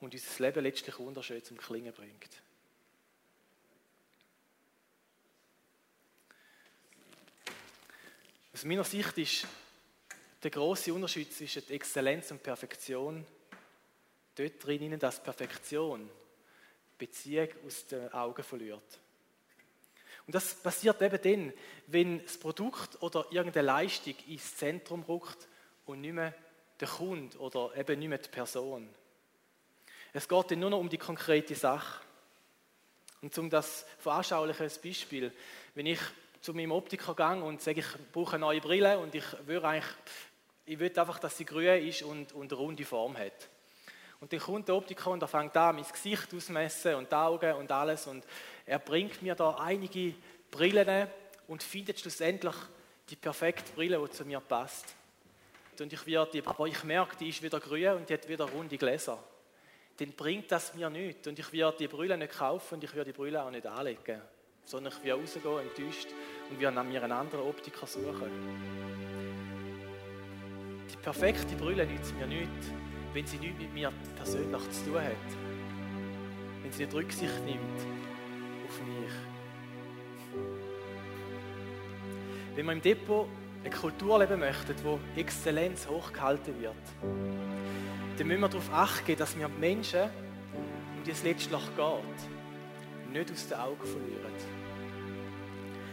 und 0.00 0.14
unser 0.14 0.42
Leben 0.42 0.62
letztlich 0.62 0.98
wunderschön 0.98 1.44
zum 1.44 1.58
Klingen 1.58 1.92
bringt. 1.92 2.42
Aus 8.52 8.64
meiner 8.64 8.84
Sicht 8.84 9.18
ist 9.18 9.46
der 10.42 10.50
große 10.50 10.94
Unterschied 10.94 11.32
zwischen 11.32 11.68
Exzellenz 11.70 12.30
und 12.30 12.42
Perfektion 12.42 13.26
dort 14.34 14.64
drin, 14.64 14.98
dass 14.98 15.22
Perfektion 15.22 16.08
Beziehung 16.96 17.48
aus 17.66 17.86
den 17.86 18.12
Augen 18.12 18.42
verliert. 18.42 19.00
Und 20.26 20.34
das 20.34 20.54
passiert 20.54 21.02
eben 21.02 21.20
dann, 21.22 21.52
wenn 21.86 22.22
das 22.22 22.38
Produkt 22.38 23.02
oder 23.02 23.26
irgendeine 23.30 23.66
Leistung 23.66 24.14
ins 24.26 24.56
Zentrum 24.56 25.02
rückt 25.02 25.48
und 25.86 26.00
nicht 26.00 26.14
mehr 26.14 26.34
der 26.80 26.88
Kunde 26.88 27.36
oder 27.38 27.76
eben 27.76 27.98
nicht 27.98 28.08
mehr 28.08 28.18
die 28.18 28.28
Person. 28.28 28.88
Es 30.12 30.28
geht 30.28 30.50
dann 30.50 30.60
nur 30.60 30.70
noch 30.70 30.78
um 30.78 30.88
die 30.88 30.98
konkrete 30.98 31.54
Sache. 31.54 32.02
Und 33.20 33.36
um 33.38 33.50
das 33.50 33.86
veranschaulichen 33.98 34.70
Beispiel, 34.82 35.32
wenn 35.74 35.86
ich 35.86 36.00
zu 36.40 36.52
meinem 36.52 36.72
Optiker 36.72 37.14
gehe 37.14 37.42
und 37.42 37.62
sage, 37.62 37.80
ich 37.80 38.12
brauche 38.12 38.36
eine 38.36 38.40
neue 38.40 38.60
Brille 38.60 38.98
und 38.98 39.14
ich 39.14 39.24
will 39.46 39.64
eigentlich, 39.64 39.90
ich 40.66 40.78
will 40.78 40.98
einfach, 40.98 41.18
dass 41.18 41.38
sie 41.38 41.44
grün 41.44 41.86
ist 41.86 42.02
und, 42.02 42.32
und 42.32 42.52
eine 42.52 42.60
runde 42.60 42.84
Form 42.84 43.16
hat. 43.16 43.48
Und 44.24 44.32
dann 44.32 44.40
kommt 44.40 44.66
der 44.68 44.74
Optiker 44.74 45.10
und 45.10 45.20
er 45.20 45.28
fängt 45.28 45.54
an, 45.54 45.76
mein 45.76 45.84
Gesicht 45.84 46.32
ausmessen 46.32 46.94
und 46.94 47.12
die 47.12 47.14
Augen 47.14 47.52
und 47.56 47.70
alles 47.70 48.06
und 48.06 48.24
er 48.64 48.78
bringt 48.78 49.20
mir 49.20 49.34
da 49.34 49.50
einige 49.56 50.14
Brillen 50.50 51.08
und 51.46 51.62
findet 51.62 52.00
schlussendlich 52.00 52.54
die 53.10 53.16
perfekte 53.16 53.70
Brille, 53.74 54.02
die 54.02 54.10
zu 54.10 54.24
mir 54.24 54.40
passt. 54.40 54.96
Und 55.78 55.92
ich, 55.92 56.06
werde, 56.06 56.42
aber 56.46 56.66
ich 56.66 56.82
merke, 56.84 57.18
die 57.18 57.28
ist 57.28 57.42
wieder 57.42 57.60
grün 57.60 57.96
und 57.96 58.08
die 58.08 58.14
hat 58.14 58.26
wieder 58.26 58.46
runde 58.46 58.78
Gläser. 58.78 59.22
Dann 59.98 60.12
bringt 60.12 60.50
das 60.50 60.72
mir 60.72 60.88
nichts. 60.88 61.28
Und 61.28 61.38
ich 61.38 61.52
werde 61.52 61.76
die 61.76 61.88
Brille 61.88 62.16
nicht 62.16 62.32
kaufen 62.32 62.76
und 62.76 62.84
ich 62.84 62.94
werde 62.94 63.12
die 63.12 63.18
Brille 63.18 63.42
auch 63.42 63.50
nicht 63.50 63.66
anlegen. 63.66 64.22
Sondern 64.64 64.90
ich 64.90 65.04
werde 65.04 65.20
rausgehen, 65.20 65.58
enttäuscht 65.58 66.08
und 66.48 66.58
werde 66.58 66.82
mir 66.82 67.02
einen 67.02 67.12
anderen 67.12 67.46
Optiker 67.46 67.86
suchen. 67.86 68.30
Die 70.90 70.96
perfekte 70.96 71.54
Brille 71.56 71.84
nützt 71.84 72.14
mir 72.14 72.26
nichts, 72.26 72.68
wenn 73.14 73.26
sie 73.26 73.38
nichts 73.38 73.58
mit 73.60 73.72
mir 73.72 73.92
persönlich 74.16 74.70
zu 74.70 74.90
tun 74.90 75.00
hat. 75.00 75.12
Wenn 76.62 76.72
sie 76.72 76.84
nicht 76.84 76.94
Rücksicht 76.94 77.44
nimmt 77.46 77.80
auf 78.66 78.80
mich. 78.82 79.12
Wenn 82.56 82.66
man 82.66 82.76
im 82.76 82.82
Depot 82.82 83.28
eine 83.64 83.74
Kultur 83.74 84.18
leben 84.18 84.40
möchten, 84.40 84.74
wo 84.82 84.98
Exzellenz 85.16 85.86
hochgehalten 85.88 86.60
wird, 86.60 86.74
dann 88.18 88.26
müssen 88.26 88.40
wir 88.40 88.48
darauf 88.48 88.72
achten, 88.72 89.16
dass 89.16 89.38
wir 89.38 89.48
die 89.48 89.60
Menschen, 89.60 90.02
um 90.96 91.04
die 91.06 91.12
es 91.12 91.22
letztlich 91.22 91.62
geht, 91.76 93.12
nicht 93.12 93.30
aus 93.30 93.48
den 93.48 93.58
Augen 93.58 93.86
verlieren. 93.86 94.32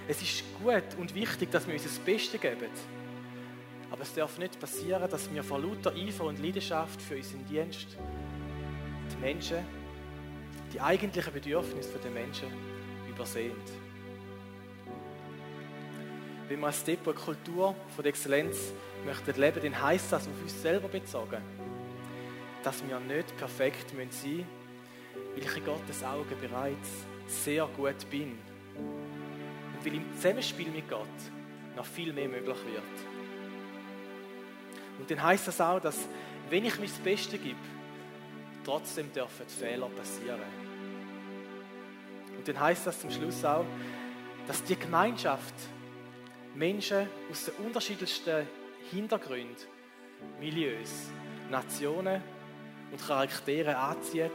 Es 0.07 0.21
ist 0.21 0.43
gut 0.61 0.99
und 0.99 1.13
wichtig, 1.13 1.51
dass 1.51 1.67
wir 1.67 1.75
uns 1.75 1.83
das 1.83 1.99
Beste 1.99 2.39
geben. 2.39 2.69
Aber 3.91 4.01
es 4.01 4.13
darf 4.13 4.37
nicht 4.37 4.59
passieren, 4.59 5.09
dass 5.09 5.31
wir 5.31 5.43
vor 5.43 5.59
lauter 5.59 5.93
Eifer 5.93 6.23
und 6.23 6.41
Leidenschaft 6.41 7.01
für 7.01 7.17
unseren 7.17 7.45
Dienst 7.45 7.97
die 9.11 9.17
Menschen, 9.17 9.59
die 10.73 10.79
eigentlichen 10.79 11.33
Bedürfnisse 11.33 11.99
der 11.99 12.11
Menschen 12.11 12.47
übersehen 13.09 13.51
wenn 16.51 16.59
wir 16.59 16.67
als 16.67 16.83
Depot 16.83 17.15
Kultur 17.15 17.73
von 17.95 18.03
der 18.03 18.09
Exzellenz 18.09 18.73
möchten 19.05 19.39
leben, 19.39 19.61
dann 19.63 19.81
heisst 19.81 20.11
das 20.11 20.27
auf 20.27 20.41
uns 20.41 20.61
selber 20.61 20.89
bezogen, 20.89 21.41
dass 22.61 22.83
wir 22.85 22.99
nicht 22.99 23.37
perfekt 23.37 23.89
sein 23.89 23.97
müssen, 24.05 24.45
weil 25.33 25.43
ich 25.45 25.55
in 25.55 25.63
Gottes 25.63 26.03
Augen 26.03 26.35
bereits 26.41 26.89
sehr 27.25 27.65
gut 27.67 28.09
bin. 28.09 28.37
Und 28.75 29.85
weil 29.85 29.93
im 29.93 30.13
Zusammenspiel 30.13 30.67
mit 30.71 30.89
Gott 30.89 31.07
noch 31.77 31.85
viel 31.85 32.11
mehr 32.11 32.27
möglich 32.27 32.57
wird. 32.65 33.20
Und 35.01 35.09
dann 35.09 35.23
heisst 35.23 35.47
das 35.47 35.59
auch, 35.59 35.79
dass 35.79 35.97
wenn 36.51 36.63
ich 36.63 36.77
mein 36.77 36.89
Bestes 37.03 37.41
gebe, 37.41 37.57
trotzdem 38.63 39.11
dürfen 39.11 39.47
Fehler 39.47 39.89
passieren. 39.89 40.39
Und 42.37 42.47
dann 42.47 42.59
heisst 42.59 42.85
das 42.85 43.01
zum 43.01 43.09
Schluss 43.09 43.43
auch, 43.43 43.65
dass 44.47 44.63
die 44.63 44.75
Gemeinschaft 44.75 45.55
Menschen 46.53 47.07
aus 47.31 47.45
den 47.45 47.65
unterschiedlichsten 47.65 48.47
Hintergründen, 48.91 49.55
Milieus, 50.39 51.09
Nationen 51.49 52.21
und 52.91 53.01
Charakteren 53.01 53.73
anzieht 53.73 54.29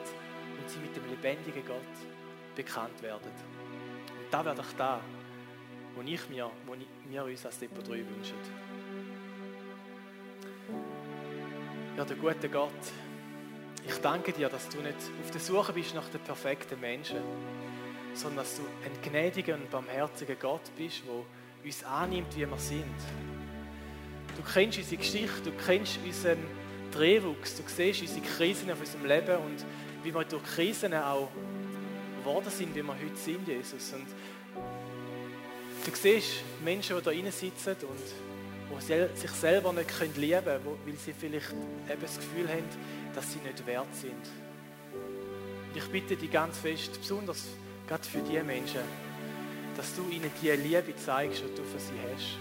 und 0.59 0.69
sie 0.69 0.81
mit 0.81 0.97
dem 0.97 1.09
lebendigen 1.09 1.65
Gott 1.65 2.57
bekannt 2.57 3.01
werden. 3.03 3.31
Und 4.19 4.33
da 4.33 4.45
wäre 4.45 4.57
doch 4.57 4.73
da, 4.77 5.01
wo 5.95 6.03
ich 6.03 6.29
mir, 6.29 6.51
wo 6.67 6.75
wir 7.09 7.25
uns 7.25 7.47
als 7.47 7.61
Depot 7.61 7.87
3 7.87 7.93
wünschen. 7.93 8.66
Ja, 11.97 12.05
der 12.05 12.17
gute 12.17 12.51
Gott, 12.51 12.71
ich 13.89 13.95
danke 14.03 14.31
dir, 14.31 14.51
dass 14.51 14.69
du 14.69 14.83
nicht 14.83 14.99
auf 15.25 15.31
der 15.31 15.41
Suche 15.41 15.73
bist 15.73 15.95
nach 15.95 16.07
den 16.11 16.21
perfekten 16.21 16.79
Menschen, 16.79 17.17
sondern 18.13 18.45
dass 18.45 18.57
du 18.57 18.63
ein 18.85 18.93
gnädiger 19.03 19.55
und 19.55 19.71
barmherziger 19.71 20.35
Gott 20.35 20.61
bist, 20.77 21.05
der 21.07 21.25
uns 21.65 21.85
annimmt, 21.85 22.37
wie 22.37 22.47
wir 22.47 22.59
sind. 22.59 22.85
Du 24.37 24.43
kennst 24.53 24.77
unsere 24.77 24.99
Geschichte, 24.99 25.41
du 25.43 25.53
kennst 25.65 25.99
unseren 26.05 26.45
Drehwuchs, 26.93 27.57
du 27.57 27.63
siehst 27.67 28.03
unsere 28.03 28.27
Krisen 28.27 28.71
auf 28.71 28.81
unserem 28.81 29.07
Leben 29.07 29.37
und 29.39 29.65
wie 30.03 30.13
wir 30.15 30.25
durch 30.25 30.45
Krisen 30.45 30.93
auch 30.93 31.31
geworden 32.19 32.51
sind, 32.51 32.75
wie 32.75 32.83
wir 32.83 32.95
heute 32.95 33.17
sind, 33.17 33.49
Jesus. 33.49 33.95
Und 33.95 34.07
du 35.83 35.97
siehst 35.97 36.43
Menschen, 36.63 36.95
die 36.99 37.03
da 37.03 37.11
drinnen 37.11 37.33
sitzen 37.33 37.77
und 37.89 38.36
die 38.71 39.19
sich 39.19 39.31
selber 39.31 39.73
nicht 39.73 40.17
lieben 40.17 40.45
können, 40.45 40.79
weil 40.85 40.97
sie 40.97 41.13
vielleicht 41.13 41.53
eben 41.53 42.01
das 42.01 42.17
Gefühl 42.17 42.49
haben, 42.49 42.65
dass 43.15 43.33
sie 43.33 43.39
nicht 43.39 43.67
wert 43.67 43.95
sind. 43.95 44.13
Und 44.13 45.77
ich 45.77 45.89
bitte 45.89 46.17
dich 46.17 46.31
ganz 46.31 46.59
fest, 46.59 46.99
besonders 47.01 47.45
gerade 47.87 48.05
für 48.05 48.21
diese 48.21 48.43
Menschen, 48.43 48.81
dass 49.77 49.95
du 49.95 50.09
ihnen 50.11 50.31
die 50.43 50.51
Liebe 50.51 50.97
zeigst, 50.97 51.43
die 51.43 51.55
du 51.55 51.63
für 51.63 51.79
sie 51.79 51.99
hast. 52.13 52.39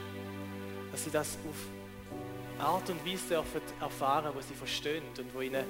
Dass 0.92 1.04
sie 1.04 1.12
das 1.12 1.38
auf 1.48 2.64
Art 2.66 2.90
und 2.90 3.06
Weise 3.06 3.28
dürfen 3.28 3.62
erfahren, 3.82 4.32
wo 4.34 4.42
sie 4.42 4.54
verstehen 4.54 5.04
und 5.18 5.36
wo 5.36 5.42
ihnen 5.42 5.66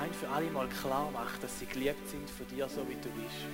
ein 0.00 0.12
für 0.18 0.28
alle 0.30 0.50
Mal 0.50 0.66
klar 0.80 1.10
macht, 1.12 1.42
dass 1.42 1.58
sie 1.58 1.66
geliebt 1.66 2.08
sind 2.08 2.28
von 2.30 2.46
dir, 2.48 2.68
so 2.68 2.80
wie 2.88 2.94
du 2.94 3.10
bist. 3.10 3.44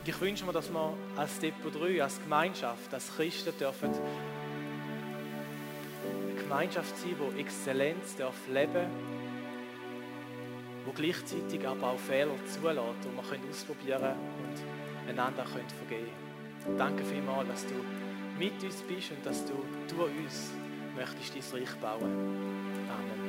Und 0.00 0.08
ich 0.08 0.20
wünsche 0.20 0.46
mir, 0.46 0.52
dass 0.52 0.70
wir 0.70 0.94
als 1.16 1.38
Depot 1.38 1.74
3, 1.74 2.02
als 2.02 2.20
Gemeinschaft, 2.22 2.94
als 2.94 3.14
Christen 3.14 3.52
dürfen 3.58 3.90
Gemeinschaft 6.48 6.96
sein, 6.96 7.16
die 7.34 7.40
Exzellenz 7.40 8.16
darf 8.16 8.36
leben 8.48 8.86
wo 10.84 10.92
gleichzeitig 10.92 11.66
aber 11.66 11.88
auch 11.88 11.98
Fehler 11.98 12.36
zulässt, 12.46 12.86
die 13.02 13.42
wir 13.42 13.50
ausprobieren 13.50 14.00
können 14.00 14.76
einander 15.08 15.44
können 15.44 15.68
vergeben 15.68 16.08
können. 16.64 16.78
Danke 16.78 17.04
vielmals, 17.04 17.48
dass 17.48 17.66
du 17.66 17.74
mit 18.38 18.62
uns 18.62 18.82
bist 18.82 19.10
und 19.12 19.24
dass 19.24 19.44
du 19.44 19.54
durch 19.88 20.10
uns 20.16 20.52
möchtest 20.96 21.52
dein 21.52 21.60
Reich 21.60 21.74
bauen. 21.76 22.02
Amen. 22.88 23.25